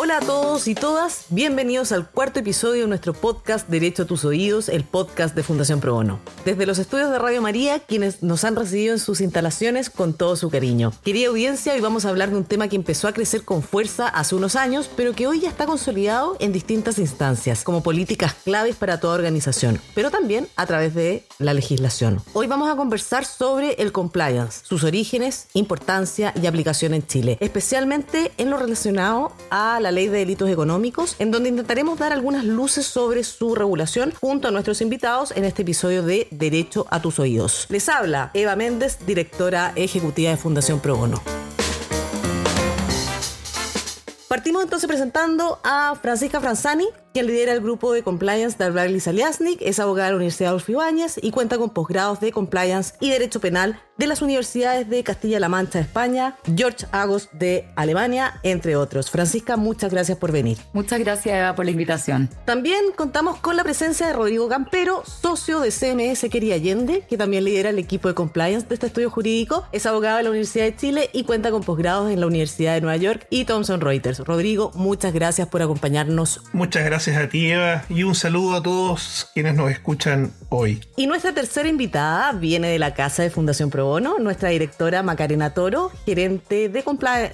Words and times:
Hola 0.00 0.18
a 0.18 0.20
todos 0.20 0.68
y 0.68 0.76
todas, 0.76 1.24
bienvenidos 1.28 1.90
al 1.90 2.08
cuarto 2.08 2.38
episodio 2.38 2.82
de 2.82 2.86
nuestro 2.86 3.14
podcast 3.14 3.68
Derecho 3.68 4.04
a 4.04 4.06
tus 4.06 4.24
oídos, 4.24 4.68
el 4.68 4.84
podcast 4.84 5.34
de 5.34 5.42
Fundación 5.42 5.80
Pro 5.80 5.94
Bono. 5.94 6.20
Desde 6.44 6.66
los 6.66 6.78
estudios 6.78 7.10
de 7.10 7.18
Radio 7.18 7.42
María, 7.42 7.80
quienes 7.80 8.22
nos 8.22 8.44
han 8.44 8.54
recibido 8.54 8.92
en 8.92 9.00
sus 9.00 9.20
instalaciones 9.20 9.90
con 9.90 10.14
todo 10.14 10.36
su 10.36 10.50
cariño. 10.50 10.92
Querida 11.02 11.30
audiencia, 11.30 11.72
hoy 11.72 11.80
vamos 11.80 12.04
a 12.04 12.10
hablar 12.10 12.30
de 12.30 12.36
un 12.36 12.44
tema 12.44 12.68
que 12.68 12.76
empezó 12.76 13.08
a 13.08 13.12
crecer 13.12 13.44
con 13.44 13.60
fuerza 13.60 14.06
hace 14.06 14.36
unos 14.36 14.54
años, 14.54 14.88
pero 14.94 15.16
que 15.16 15.26
hoy 15.26 15.40
ya 15.40 15.48
está 15.48 15.66
consolidado 15.66 16.36
en 16.38 16.52
distintas 16.52 17.00
instancias, 17.00 17.64
como 17.64 17.82
políticas 17.82 18.34
claves 18.44 18.76
para 18.76 19.00
toda 19.00 19.16
organización, 19.16 19.80
pero 19.96 20.12
también 20.12 20.46
a 20.54 20.66
través 20.66 20.94
de 20.94 21.26
la 21.40 21.54
legislación. 21.54 22.22
Hoy 22.34 22.46
vamos 22.46 22.70
a 22.70 22.76
conversar 22.76 23.24
sobre 23.24 23.72
el 23.82 23.90
compliance, 23.90 24.60
sus 24.64 24.84
orígenes, 24.84 25.48
importancia 25.54 26.32
y 26.40 26.46
aplicación 26.46 26.94
en 26.94 27.04
Chile, 27.04 27.36
especialmente 27.40 28.30
en 28.38 28.50
lo 28.50 28.58
relacionado 28.58 29.32
a 29.50 29.80
la 29.80 29.87
la 29.88 29.92
Ley 29.92 30.08
de 30.08 30.18
Delitos 30.18 30.50
Económicos, 30.50 31.16
en 31.18 31.30
donde 31.30 31.48
intentaremos 31.48 31.98
dar 31.98 32.12
algunas 32.12 32.44
luces 32.44 32.84
sobre 32.84 33.24
su 33.24 33.54
regulación 33.54 34.12
junto 34.20 34.48
a 34.48 34.50
nuestros 34.50 34.82
invitados 34.82 35.32
en 35.34 35.46
este 35.46 35.62
episodio 35.62 36.02
de 36.02 36.28
Derecho 36.30 36.86
a 36.90 37.00
tus 37.00 37.18
oídos. 37.18 37.64
Les 37.70 37.88
habla 37.88 38.30
Eva 38.34 38.54
Méndez, 38.54 38.98
directora 39.06 39.72
ejecutiva 39.76 40.30
de 40.30 40.36
Fundación 40.36 40.80
Pro 40.80 40.96
Bono. 40.96 41.22
Partimos 44.28 44.62
entonces 44.62 44.86
presentando 44.86 45.58
a 45.64 45.94
Francisca 46.02 46.38
Franzani, 46.38 46.86
quien 47.14 47.26
lidera 47.26 47.54
el 47.54 47.62
grupo 47.62 47.94
de 47.94 48.02
compliance 48.02 48.58
de 48.58 48.64
Albagli 48.64 49.00
Saliasnik, 49.00 49.62
es 49.62 49.80
abogada 49.80 50.08
de 50.08 50.12
la 50.12 50.16
Universidad 50.16 50.50
Adolfo 50.50 50.72
Ibáñez 50.72 51.18
y 51.22 51.30
cuenta 51.30 51.56
con 51.56 51.70
posgrados 51.70 52.20
de 52.20 52.30
compliance 52.30 52.92
y 53.00 53.08
derecho 53.08 53.40
penal 53.40 53.80
de 53.98 54.06
las 54.06 54.22
universidades 54.22 54.88
de 54.88 55.02
Castilla-La 55.02 55.48
Mancha 55.48 55.80
España, 55.80 56.36
George 56.56 56.86
Agos 56.92 57.28
de 57.32 57.68
Alemania, 57.74 58.40
entre 58.44 58.76
otros. 58.76 59.10
Francisca, 59.10 59.56
muchas 59.56 59.90
gracias 59.90 60.16
por 60.16 60.30
venir. 60.30 60.56
Muchas 60.72 61.00
gracias 61.00 61.36
Eva 61.36 61.54
por 61.56 61.64
la 61.64 61.72
invitación. 61.72 62.30
También 62.44 62.80
contamos 62.96 63.38
con 63.40 63.56
la 63.56 63.64
presencia 63.64 64.06
de 64.06 64.12
Rodrigo 64.12 64.48
Campero, 64.48 65.02
socio 65.04 65.60
de 65.60 65.72
CMS 65.72 66.30
Quería 66.30 66.54
Allende, 66.54 67.04
que 67.08 67.18
también 67.18 67.44
lidera 67.44 67.70
el 67.70 67.78
equipo 67.78 68.08
de 68.08 68.14
compliance 68.14 68.66
de 68.68 68.74
este 68.74 68.86
estudio 68.86 69.10
jurídico, 69.10 69.66
es 69.72 69.84
abogado 69.84 70.18
de 70.18 70.22
la 70.22 70.30
Universidad 70.30 70.64
de 70.64 70.76
Chile 70.76 71.10
y 71.12 71.24
cuenta 71.24 71.50
con 71.50 71.62
posgrados 71.62 72.10
en 72.12 72.20
la 72.20 72.26
Universidad 72.26 72.74
de 72.74 72.80
Nueva 72.80 72.96
York 72.96 73.26
y 73.30 73.46
Thomson 73.46 73.80
Reuters. 73.80 74.20
Rodrigo, 74.20 74.70
muchas 74.74 75.12
gracias 75.12 75.48
por 75.48 75.60
acompañarnos. 75.60 76.42
Muchas 76.52 76.84
gracias 76.84 77.16
a 77.16 77.28
ti 77.28 77.50
Eva 77.50 77.84
y 77.88 78.04
un 78.04 78.14
saludo 78.14 78.56
a 78.56 78.62
todos 78.62 79.28
quienes 79.34 79.56
nos 79.56 79.72
escuchan 79.72 80.32
hoy. 80.50 80.80
Y 80.96 81.08
nuestra 81.08 81.34
tercera 81.34 81.68
invitada 81.68 82.32
viene 82.32 82.68
de 82.68 82.78
la 82.78 82.94
casa 82.94 83.24
de 83.24 83.30
Fundación 83.30 83.70
Pro 83.70 83.87
nuestra 84.18 84.50
directora 84.50 85.02
Macarena 85.02 85.54
Toro, 85.54 85.90
gerente 86.04 86.68
de, 86.68 86.84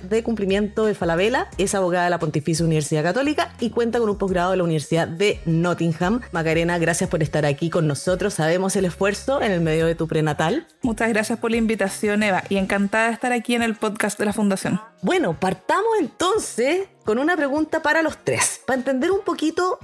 de 0.03 0.23
cumplimiento 0.23 0.87
de 0.87 0.95
Falabella, 0.95 1.49
es 1.59 1.75
abogada 1.75 2.05
de 2.05 2.11
la 2.11 2.19
Pontificia 2.19 2.65
Universidad 2.65 3.03
Católica 3.03 3.53
y 3.59 3.71
cuenta 3.71 3.99
con 3.99 4.09
un 4.09 4.17
posgrado 4.17 4.53
de 4.53 4.59
la 4.59 4.65
Universidad 4.65 5.09
de 5.09 5.41
Nottingham. 5.47 6.21
Macarena, 6.33 6.79
gracias 6.79 7.11
por 7.11 7.23
estar 7.23 7.45
aquí 7.45 7.71
con 7.71 7.87
nosotros. 7.87 8.35
Sabemos 8.35 8.77
el 8.77 8.85
esfuerzo 8.85 9.43
en 9.43 9.51
el 9.51 9.61
medio 9.61 9.87
de 9.87 9.95
tu 9.95 10.07
prenatal. 10.07 10.67
Muchas 10.83 11.09
gracias 11.09 11.39
por 11.39 11.51
la 11.51 11.57
invitación, 11.57 12.23
Eva, 12.23 12.45
y 12.49 12.57
encantada 12.57 13.09
de 13.09 13.15
estar 13.15 13.33
aquí 13.33 13.55
en 13.55 13.63
el 13.63 13.75
podcast 13.75 14.19
de 14.19 14.27
la 14.27 14.33
Fundación. 14.33 14.81
Bueno, 15.03 15.39
partamos 15.39 15.93
entonces 15.99 16.89
con 17.05 17.19
una 17.19 17.37
pregunta 17.37 17.83
para 17.83 18.03
los 18.03 18.17
tres, 18.25 18.61
para 18.67 18.79
entender 18.79 19.11
un 19.11 19.21
poquito 19.25 19.79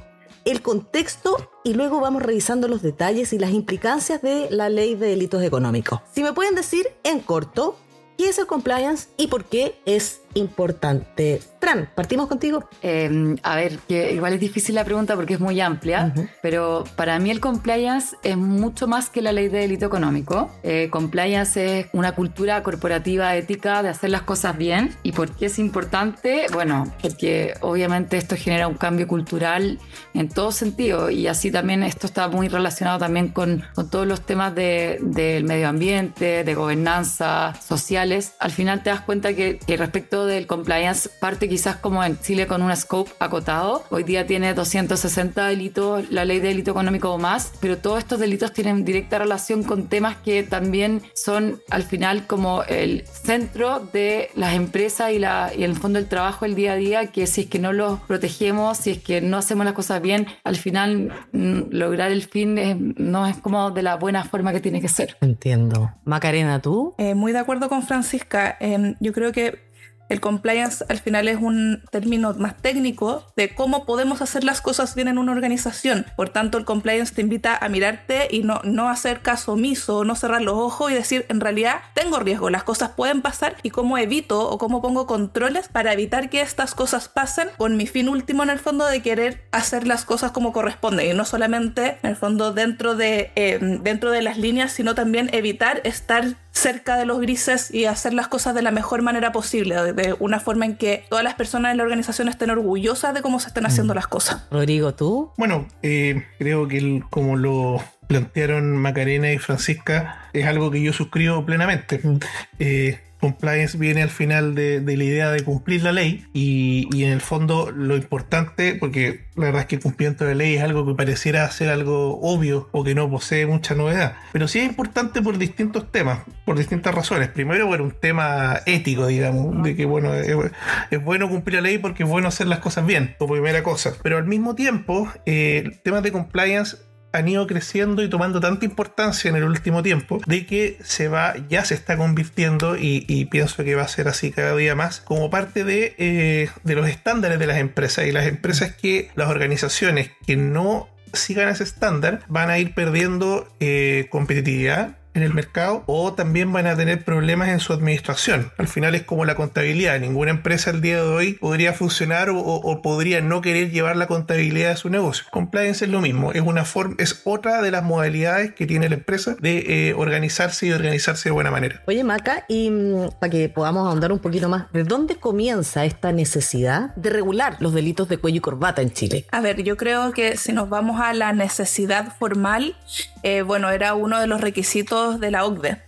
el 0.51 0.63
contexto 0.63 1.37
y 1.65 1.75
luego 1.75 2.01
vamos 2.01 2.23
revisando 2.23 2.69
los 2.69 2.83
detalles 2.83 3.33
y 3.33 3.39
las 3.39 3.51
implicancias 3.51 4.23
de 4.23 4.49
la 4.51 4.69
ley 4.69 4.95
de 4.95 5.09
delitos 5.09 5.43
económicos. 5.43 6.01
Si 6.13 6.23
me 6.23 6.33
pueden 6.33 6.55
decir 6.55 6.89
en 7.05 7.21
corto, 7.21 7.77
¿qué 8.19 8.29
es 8.29 8.39
el 8.39 8.47
compliance 8.47 9.09
y 9.17 9.29
por 9.29 9.45
qué 9.45 9.81
es 9.87 10.21
importante. 10.35 11.41
Fran, 11.61 11.91
partimos 11.95 12.27
contigo. 12.27 12.69
Em, 12.83 13.37
a 13.43 13.57
ver, 13.57 13.79
que 13.87 14.15
igual 14.15 14.33
es 14.33 14.41
difícil 14.41 14.75
la 14.75 14.85
pregunta 14.85 15.15
porque 15.15 15.35
es 15.35 15.41
muy 15.41 15.61
amplia, 15.61 16.15
pero 16.41 16.85
para 16.97 17.19
mí 17.19 17.31
el 17.31 17.41
compliance 17.41 18.17
es 18.23 18.37
mucho 18.37 18.89
más 18.89 19.11
que 19.11 19.21
la 19.21 19.33
ley 19.33 19.49
de 19.49 19.59
delito 19.59 19.87
económico. 19.87 20.51
Eh, 20.63 20.89
compliance 20.91 21.81
es 21.81 21.87
una 21.93 22.13
cultura 22.13 22.63
corporativa 22.63 23.37
ética 23.37 23.83
de 23.83 23.91
hacer 23.91 24.11
las 24.11 24.23
cosas 24.23 24.57
bien. 24.57 24.97
¿Y 25.03 25.13
por 25.13 25.31
qué 25.33 25.47
es 25.47 25.59
importante? 25.59 26.47
Bueno, 26.53 26.91
porque 27.03 27.55
obviamente 27.61 28.17
esto 28.17 28.37
genera 28.37 28.67
un 28.67 28.75
cambio 28.75 29.07
cultural 29.07 29.79
en 30.15 30.29
todo 30.29 30.53
sentido 30.53 31.11
y 31.11 31.27
así 31.27 31.51
también 31.51 31.83
esto 31.83 32.07
está 32.07 32.29
muy 32.29 32.49
relacionado 32.49 32.99
también 32.99 33.29
con, 33.29 33.63
con 33.75 33.91
todos 33.91 34.07
los 34.07 34.23
temas 34.23 34.55
del 34.55 34.99
de, 35.13 35.43
medio 35.45 35.69
ambiente, 35.69 36.45
de 36.45 36.55
gobernanza, 36.55 37.55
sociales. 37.55 38.35
Al 38.39 38.51
final 38.51 38.83
te 38.83 38.91
das 38.91 39.01
cuenta 39.03 39.35
que, 39.35 39.59
que 39.59 39.77
respecto 39.77 40.20
del 40.27 40.47
compliance 40.47 41.09
parte 41.09 41.49
quizás 41.49 41.77
como 41.77 42.03
en 42.05 42.19
Chile 42.21 42.47
con 42.47 42.63
un 42.63 42.75
scope 42.77 43.11
acotado. 43.19 43.85
Hoy 43.91 44.05
día 44.05 44.27
tiene 44.27 44.55
260 44.55 45.47
delitos, 45.47 46.11
la 46.11 46.25
ley 46.25 46.41
de 46.41 46.49
delito 46.49 46.71
económico 46.71 47.11
o 47.11 47.19
más, 47.19 47.53
pero 47.61 47.79
todos 47.79 47.99
estos 47.99 48.19
delitos 48.19 48.53
tienen 48.53 48.85
directa 48.85 49.19
relación 49.19 49.63
con 49.63 49.89
temas 49.89 50.17
que 50.17 50.43
también 50.43 51.03
son 51.15 51.61
al 51.71 51.83
final 51.83 52.27
como 52.27 52.63
el 52.65 53.05
centro 53.07 53.81
de 53.93 54.31
las 54.35 54.55
empresas 54.55 55.13
y, 55.13 55.19
la, 55.19 55.53
y 55.57 55.65
el 55.65 55.77
fondo 55.77 55.99
del 55.99 56.09
trabajo 56.09 56.45
el 56.45 56.55
día 56.55 56.73
a 56.73 56.77
día, 56.77 57.07
que 57.07 57.27
si 57.27 57.43
es 57.43 57.47
que 57.49 57.59
no 57.59 57.73
los 57.73 58.01
protegemos, 58.01 58.79
si 58.79 58.91
es 58.91 58.99
que 58.99 59.21
no 59.21 59.39
hacemos 59.39 59.65
las 59.65 59.75
cosas 59.75 60.01
bien, 60.03 60.27
al 60.45 60.57
final 60.57 61.13
mm, 61.33 61.63
lograr 61.71 62.11
el 62.11 62.23
fin 62.23 62.95
no 62.97 63.27
es 63.27 63.37
como 63.37 63.71
de 63.71 63.83
la 63.83 63.97
buena 63.97 64.25
forma 64.25 64.53
que 64.53 64.61
tiene 64.61 64.81
que 64.81 64.89
ser. 64.89 65.17
Entiendo. 65.21 65.93
Macarena, 66.05 66.61
¿tú? 66.61 66.95
Eh, 66.99 67.15
muy 67.15 67.33
de 67.33 67.39
acuerdo 67.39 67.69
con 67.69 67.83
Francisca. 67.83 68.57
Em, 68.61 68.95
yo 69.01 69.13
creo 69.13 69.33
que 69.33 69.70
el 70.11 70.21
compliance 70.21 70.85
al 70.89 70.99
final 70.99 71.29
es 71.29 71.39
un 71.41 71.83
término 71.91 72.35
más 72.35 72.57
técnico 72.61 73.25
de 73.37 73.55
cómo 73.55 73.87
podemos 73.87 74.21
hacer 74.21 74.45
las 74.45 74.61
cosas 74.61 74.95
bien 74.95 75.09
en 75.09 75.19
una 75.19 75.33
organización. 75.33 76.05
Por 76.17 76.29
tanto, 76.29 76.59
el 76.59 76.65
compliance 76.65 77.15
te 77.15 77.23
invita 77.23 77.57
a 77.57 77.69
mirarte 77.69 78.29
y 78.31 78.43
no, 78.43 78.61
no 78.65 78.89
hacer 78.89 79.23
caso 79.23 79.53
omiso, 79.53 80.05
no 80.05 80.17
cerrar 80.17 80.43
los 80.43 80.55
ojos 80.55 80.91
y 80.91 80.95
decir, 80.95 81.27
en 81.29 81.41
realidad 81.41 81.77
tengo 81.95 82.19
riesgo, 82.19 82.51
las 82.51 82.65
cosas 82.65 82.91
pueden 82.91 83.23
pasar 83.23 83.57
y 83.63 83.71
cómo 83.71 83.99
evito 83.99 84.51
o 84.51 84.59
cómo 84.59 84.83
pongo 84.83 85.07
controles 85.07 85.69
para 85.69 85.93
evitar 85.93 86.29
que 86.29 86.41
estas 86.41 86.75
cosas 86.75 87.09
pasen 87.09 87.49
con 87.57 87.77
mi 87.77 87.87
fin 87.87 88.09
último 88.09 88.43
en 88.43 88.51
el 88.51 88.59
fondo 88.59 88.87
de 88.87 89.03
querer 89.03 89.45
hacer 89.53 89.87
las 89.87 90.05
cosas 90.05 90.33
como 90.33 90.53
corresponde 90.53 91.07
y 91.07 91.15
no 91.15 91.25
solamente 91.25 91.99
en 92.03 92.11
el 92.11 92.17
fondo 92.17 92.53
dentro 92.53 92.97
de, 92.97 93.31
eh, 93.37 93.59
dentro 93.61 94.11
de 94.11 94.23
las 94.23 94.39
líneas, 94.39 94.73
sino 94.73 94.97
también 94.97 95.31
evitar 95.33 95.81
estar 95.85 96.35
cerca 96.53 96.97
de 96.97 97.07
los 97.07 97.21
grises 97.21 97.73
y 97.73 97.85
hacer 97.85 98.13
las 98.13 98.29
cosas 98.29 98.55
de 98.55 98.63
la 98.63 98.71
mejor 98.71 99.03
manera 99.03 99.33
posible, 99.33 99.93
de 99.93 100.17
una 100.19 100.41
forma 100.41 100.67
en 100.67 100.77
que 100.77 101.05
todas 101.09 101.25
las 101.25 101.35
personas 101.35 101.71
en 101.73 101.79
la 101.79 101.83
organización 101.85 102.29
estén 102.29 102.51
orgullosas 102.51 103.15
de 103.15 103.23
cómo 103.23 103.41
se 103.41 103.49
están 103.49 103.67
haciendo 103.67 103.95
mm. 103.95 103.97
las 103.97 104.07
cosas. 104.07 104.47
Rodrigo, 104.51 104.95
¿tú? 104.95 105.33
Bueno, 105.37 105.67
eh, 105.83 106.25
creo 106.39 106.69
que 106.69 107.03
como 107.11 107.37
lo 107.37 107.83
plantearon 108.07 108.77
Macarena 108.77 109.33
y 109.33 109.39
Francisca, 109.39 110.29
es 110.33 110.47
algo 110.47 110.71
que 110.71 110.83
yo 110.83 110.93
suscribo 110.93 111.47
plenamente. 111.47 112.01
Mm. 112.03 112.19
Eh, 112.59 113.01
compliance 113.21 113.79
viene 113.79 114.03
al 114.03 114.11
final 114.11 114.55
de, 114.55 114.81
la 114.81 115.05
idea 115.05 115.31
de 115.31 115.45
cumplir 115.45 115.83
la 115.83 115.93
ley 115.93 116.25
y, 116.33 116.89
en 117.05 117.13
el 117.13 117.21
fondo 117.21 117.71
lo 117.71 117.97
importante, 117.97 118.75
porque 118.75 119.27
la 119.37 119.47
verdad 119.47 119.63
es 119.63 119.67
que 119.69 119.77
el 119.77 119.83
cumplimiento 119.83 120.25
de 120.25 120.35
la 120.35 120.39
ley 120.39 120.55
es 120.55 120.63
algo 120.63 120.87
que 120.87 120.95
pareciera 120.95 121.51
ser 121.51 121.69
algo 121.69 122.21
obvio 122.21 122.69
o 122.73 122.83
que 122.83 122.95
no 122.95 123.09
posee 123.11 123.47
mucha 123.47 123.75
novedad, 123.75 124.17
pero 124.33 124.49
sí 124.49 124.59
es 124.59 124.67
importante 124.67 125.23
por 125.23 125.39
distintos 125.39 125.91
temas, 125.93 126.21
por 126.45 126.59
distintas 126.59 126.95
razones. 126.95 127.29
Primero 127.29 127.69
por 127.69 127.81
un 127.81 127.93
tema 127.93 128.61
ético, 128.67 129.07
digamos, 129.07 129.63
de 129.63 129.77
que 129.77 129.85
bueno, 129.85 130.15
es, 130.15 131.05
bueno 131.05 131.29
cumplir 131.29 131.57
la 131.57 131.63
ley 131.63 131.79
porque 131.79 132.03
es 132.03 132.09
bueno 132.09 132.29
hacer 132.29 132.47
las 132.47 132.59
cosas 132.59 132.87
bien, 132.87 133.15
por 133.19 133.31
primera 133.31 133.63
cosa, 133.63 133.93
pero 134.03 134.17
al 134.19 134.27
mismo 134.27 134.55
tiempo, 134.55 135.09
eh, 135.27 135.63
el 135.65 135.81
tema 135.81 136.01
de 136.01 136.13
compliance 136.13 136.90
han 137.13 137.29
ido 137.29 137.47
creciendo 137.47 138.03
y 138.03 138.09
tomando 138.09 138.41
tanta 138.41 138.65
importancia 138.65 139.29
en 139.29 139.37
el 139.37 139.45
último 139.45 139.83
tiempo 139.83 140.21
de 140.27 140.47
que 140.47 140.79
se 140.83 141.09
va, 141.09 141.35
ya 141.49 141.65
se 141.65 141.75
está 141.75 141.97
convirtiendo 141.97 142.77
y, 142.77 143.27
pienso 143.31 143.65
que 143.65 143.75
va 143.75 143.83
a 143.83 143.89
ser 143.89 144.09
así 144.09 144.31
cada 144.31 144.57
día 144.57 144.75
más 144.75 145.01
como 145.01 145.31
parte 145.31 145.65
de, 145.65 145.95
eh, 145.99 146.51
de 146.65 146.75
los 146.75 146.89
estándares 146.89 147.39
de 147.39 147.47
las 147.47 147.59
empresas. 147.59 148.07
Y 148.07 148.13
las 148.13 148.27
empresas 148.27 148.73
que 148.75 149.11
las 149.15 149.29
organizaciones 149.29 150.11
que 150.27 150.37
no 150.37 150.89
sigan 151.13 151.49
ese 151.49 151.65
estándar 151.65 152.21
van 152.29 152.51
a 152.51 152.59
ir 152.59 152.75
perdiendo 152.75 153.49
eh, 153.61 154.07
competitividad 154.11 155.00
en 155.15 155.23
el 155.23 155.35
mercado 155.35 155.83
o 155.87 156.13
también 156.13 156.53
van 156.53 156.67
a 156.67 156.77
tener 156.77 157.05
problemas 157.05 157.49
en 157.49 157.61
su 157.61 157.73
administración. 157.73 158.53
Al 158.59 158.69
final 158.69 158.95
es 158.95 159.03
como 159.03 159.25
la 159.25 159.35
contabilidad. 159.35 159.99
Ninguna 160.01 160.31
empresa 160.31 160.71
al 160.71 160.81
día 160.81 160.97
de 160.97 161.09
hoy 161.09 161.33
podría 161.35 161.73
funcionar 161.73 162.29
o, 162.31 162.81
podría 162.83 163.21
no 163.21 163.41
querer 163.41 163.71
llevar 163.71 163.97
la 163.97 164.07
contabilidad 164.07 164.71
de 164.71 164.77
su 164.77 164.89
negocio. 164.89 165.25
Compliance 165.31 165.85
es 165.85 165.91
lo 165.91 166.01
mismo. 166.01 166.33
Es 166.33 166.43
una 166.43 166.65
forma, 166.65 166.95
es 166.99 167.23
otra 167.25 167.63
de 167.63 167.71
las 167.71 167.83
modalidades 167.83 168.55
que 168.55 168.67
tiene 168.67 168.89
la 168.89 168.97
empresa 168.97 169.37
de 169.41 169.89
eh, 169.89 169.95
organizarse 169.95 170.67
y 170.67 170.73
organizarse 170.73 171.29
de 171.29 171.33
buena 171.33 171.51
manera. 171.51 171.83
Oye, 171.87 172.05
Maca, 172.05 172.45
y 172.49 172.71
mm, 172.71 173.11
para 173.19 173.31
que 173.31 173.49
podamos 173.49 173.87
ahondar 173.87 174.13
un 174.13 174.19
poquito 174.19 174.49
más, 174.49 174.71
¿de 174.73 174.85
dónde 174.85 175.17
comienza 175.17 175.85
esta 175.85 176.13
necesidad 176.13 176.95
de 176.95 177.11
regular 177.11 177.57
los 177.61 177.75
delitos 177.75 178.09
de 178.09 178.19
cuello 178.19 178.39
y 178.39 178.41
corbata 178.41 178.83
en 178.83 178.93
Chile? 178.93 179.27
A 179.33 179.41
ver, 179.41 179.63
yo 179.63 179.77
creo 179.77 180.13
que 180.13 180.37
si 180.37 180.53
nos 180.53 180.69
vamos 180.69 181.01
a 181.01 181.13
la 181.13 181.33
necesidad 181.33 182.15
formal, 182.19 182.77
eh, 183.23 183.43
bueno, 183.43 183.71
era 183.71 183.95
uno 183.95 184.21
de 184.21 184.27
los 184.27 184.41
requisitos 184.41 185.00
de 185.19 185.31
la 185.31 185.45
OCDE, 185.45 185.83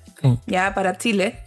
ya 0.47 0.75
para 0.75 0.99
Chile. 0.99 1.41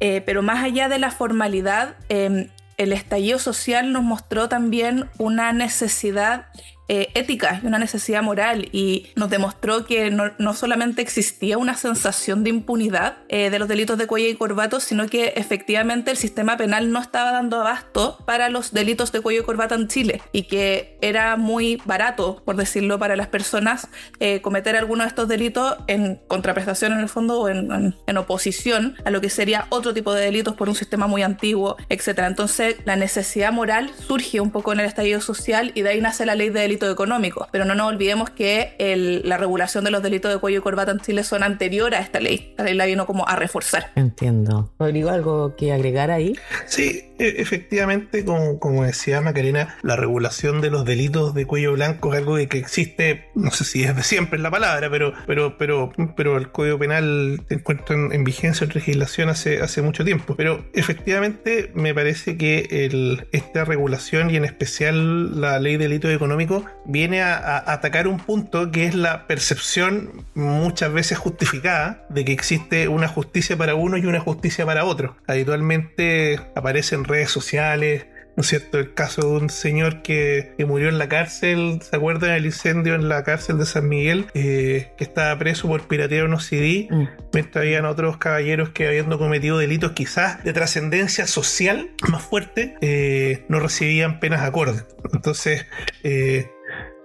Eh, 0.00 0.20
pero 0.24 0.42
más 0.42 0.64
allá 0.64 0.88
de 0.88 0.98
la 0.98 1.10
formalidad, 1.10 1.94
em, 2.08 2.48
el 2.76 2.92
estallido 2.92 3.38
social 3.38 3.92
nos 3.92 4.02
mostró 4.02 4.48
también 4.48 5.08
una 5.18 5.52
necesidad 5.52 6.46
eh, 6.94 7.08
ética 7.14 7.58
y 7.62 7.66
una 7.66 7.78
necesidad 7.78 8.22
moral 8.22 8.68
y 8.70 9.06
nos 9.16 9.30
demostró 9.30 9.86
que 9.86 10.10
no, 10.10 10.52
solamente 10.52 11.00
existía 11.00 11.56
una 11.56 11.74
sensación 11.74 12.44
de 12.44 12.50
impunidad 12.50 13.16
eh, 13.30 13.48
de 13.48 13.58
los 13.58 13.66
delitos 13.66 13.96
de 13.96 14.06
cuello 14.06 14.28
y 14.28 14.34
corbato, 14.34 14.78
sino 14.78 15.08
que 15.08 15.32
efectivamente 15.36 16.10
el 16.10 16.18
sistema 16.18 16.58
penal 16.58 16.92
no 16.92 17.00
estaba 17.00 17.32
dando 17.32 17.58
abasto 17.62 18.18
para 18.26 18.50
los 18.50 18.74
delitos 18.74 19.10
de 19.10 19.22
cuello 19.22 19.40
y 19.40 19.44
corbata 19.44 19.74
en 19.74 19.88
Chile 19.88 20.20
y 20.32 20.42
que 20.42 20.98
era 21.00 21.38
muy 21.38 21.80
barato, 21.86 22.42
por 22.44 22.56
decirlo, 22.56 22.98
para 22.98 23.16
las 23.16 23.28
personas 23.28 23.88
eh, 24.20 24.42
cometer 24.42 24.76
alguno 24.76 25.04
de 25.04 25.08
estos 25.08 25.28
delitos 25.28 25.78
en 25.86 26.20
contraprestación 26.28 26.92
en 26.92 26.98
el 26.98 27.08
fondo 27.08 27.40
o 27.40 27.48
en, 27.48 27.96
en, 28.06 28.16
oposición 28.18 28.96
a 29.06 29.10
lo 29.10 29.22
que 29.22 29.30
sería 29.30 29.64
otro 29.70 29.94
tipo 29.94 30.12
de 30.12 30.26
delitos 30.26 30.56
por 30.56 30.68
un 30.68 30.74
sistema 30.74 31.06
muy 31.06 31.22
antiguo, 31.22 31.78
etc. 31.88 32.18
Entonces 32.26 32.76
la 32.84 32.96
necesidad 32.96 33.50
moral 33.50 33.90
surge 34.06 34.42
un 34.42 34.50
poco 34.50 34.74
en 34.74 34.80
el 34.80 34.86
estallido 34.86 35.22
social 35.22 35.72
y 35.74 35.80
de 35.80 35.88
ahí 35.88 36.02
nace 36.02 36.26
la 36.26 36.34
ley 36.34 36.50
de 36.50 36.60
delitos 36.60 36.81
económicos. 36.90 37.48
Pero 37.52 37.64
no 37.64 37.74
nos 37.74 37.88
olvidemos 37.88 38.30
que 38.30 39.20
la 39.24 39.36
regulación 39.36 39.84
de 39.84 39.90
los 39.90 40.02
delitos 40.02 40.32
de 40.32 40.38
cuello 40.38 40.58
y 40.58 40.62
corbata 40.62 40.92
en 40.92 41.00
Chile 41.00 41.24
son 41.24 41.42
anterior 41.42 41.94
a 41.94 42.00
esta 42.00 42.20
ley. 42.20 42.54
La 42.58 42.64
ley 42.64 42.74
la 42.74 42.86
vino 42.86 43.06
como 43.06 43.28
a 43.28 43.36
reforzar. 43.36 43.90
Entiendo. 43.94 44.72
Rodrigo, 44.78 45.10
¿algo 45.10 45.56
que 45.56 45.72
agregar 45.72 46.10
ahí? 46.10 46.36
Sí, 46.66 47.12
e, 47.18 47.34
efectivamente, 47.38 48.24
como, 48.24 48.58
como 48.58 48.84
decía 48.84 49.20
Macarena, 49.20 49.76
la 49.82 49.96
regulación 49.96 50.60
de 50.60 50.70
los 50.70 50.84
delitos 50.84 51.34
de 51.34 51.46
cuello 51.46 51.72
blanco 51.72 52.12
es 52.12 52.20
algo 52.20 52.36
que 52.48 52.58
existe, 52.58 53.30
no 53.34 53.50
sé 53.50 53.64
si 53.64 53.84
es 53.84 53.94
de 53.94 54.02
siempre 54.02 54.38
la 54.38 54.50
palabra, 54.50 54.90
pero, 54.90 55.12
pero, 55.26 55.56
pero, 55.58 55.92
pero 56.16 56.36
el 56.36 56.50
Código 56.50 56.78
Penal 56.78 57.44
se 57.48 57.54
encuentra 57.54 57.96
en, 57.96 58.24
vigencia 58.24 58.66
en 58.66 58.72
legislación 58.74 59.28
hace, 59.28 59.60
hace 59.60 59.82
mucho 59.82 60.04
tiempo. 60.04 60.34
Pero 60.36 60.64
efectivamente 60.72 61.70
me 61.74 61.94
parece 61.94 62.36
que 62.36 62.66
el, 62.70 63.26
esta 63.32 63.64
regulación 63.64 64.30
y 64.30 64.36
en 64.36 64.44
especial 64.44 65.40
la 65.40 65.58
ley 65.58 65.76
de 65.76 65.84
delitos 65.84 66.10
económicos 66.12 66.61
viene 66.84 67.22
a, 67.22 67.70
atacar 67.72 68.08
un 68.08 68.18
punto 68.18 68.70
que 68.70 68.86
es 68.86 68.94
la 68.94 69.26
percepción 69.26 70.24
muchas 70.34 70.92
veces 70.92 71.18
justificada 71.18 72.06
de 72.08 72.24
que 72.24 72.32
existe 72.32 72.88
una 72.88 73.08
justicia 73.08 73.56
para 73.56 73.74
uno 73.74 73.96
y 73.96 74.06
una 74.06 74.20
justicia 74.20 74.66
para 74.66 74.84
otro. 74.84 75.16
Habitualmente 75.26 76.40
aparece 76.54 76.94
en 76.94 77.04
redes 77.04 77.30
sociales, 77.30 78.06
¿no 78.36 78.40
es 78.40 78.46
cierto? 78.46 78.78
El 78.78 78.94
caso 78.94 79.22
de 79.22 79.26
un 79.26 79.50
señor 79.50 80.02
que, 80.02 80.54
murió 80.66 80.88
en 80.88 80.98
la 80.98 81.08
cárcel, 81.08 81.80
¿se 81.82 81.96
acuerdan 81.96 82.30
del 82.34 82.46
incendio 82.46 82.94
en 82.94 83.08
la 83.08 83.24
cárcel 83.24 83.58
de 83.58 83.66
San 83.66 83.88
Miguel? 83.88 84.26
Eh, 84.34 84.92
que 84.96 85.04
estaba 85.04 85.38
preso 85.38 85.68
por 85.68 85.86
piratear 85.86 86.24
unos 86.24 86.46
CD, 86.46 86.88
mm. 86.90 87.08
mientras 87.32 87.62
habían 87.62 87.84
otros 87.84 88.16
caballeros 88.16 88.70
que 88.70 88.88
habiendo 88.88 89.18
cometido 89.18 89.58
delitos 89.58 89.92
quizás 89.92 90.42
de 90.44 90.52
trascendencia 90.52 91.26
social 91.26 91.90
más 92.08 92.22
fuerte, 92.22 92.76
eh, 92.80 93.44
no 93.48 93.60
recibían 93.60 94.20
penas 94.20 94.42
acordes. 94.42 94.84
Entonces, 95.12 95.66
eh, 96.02 96.46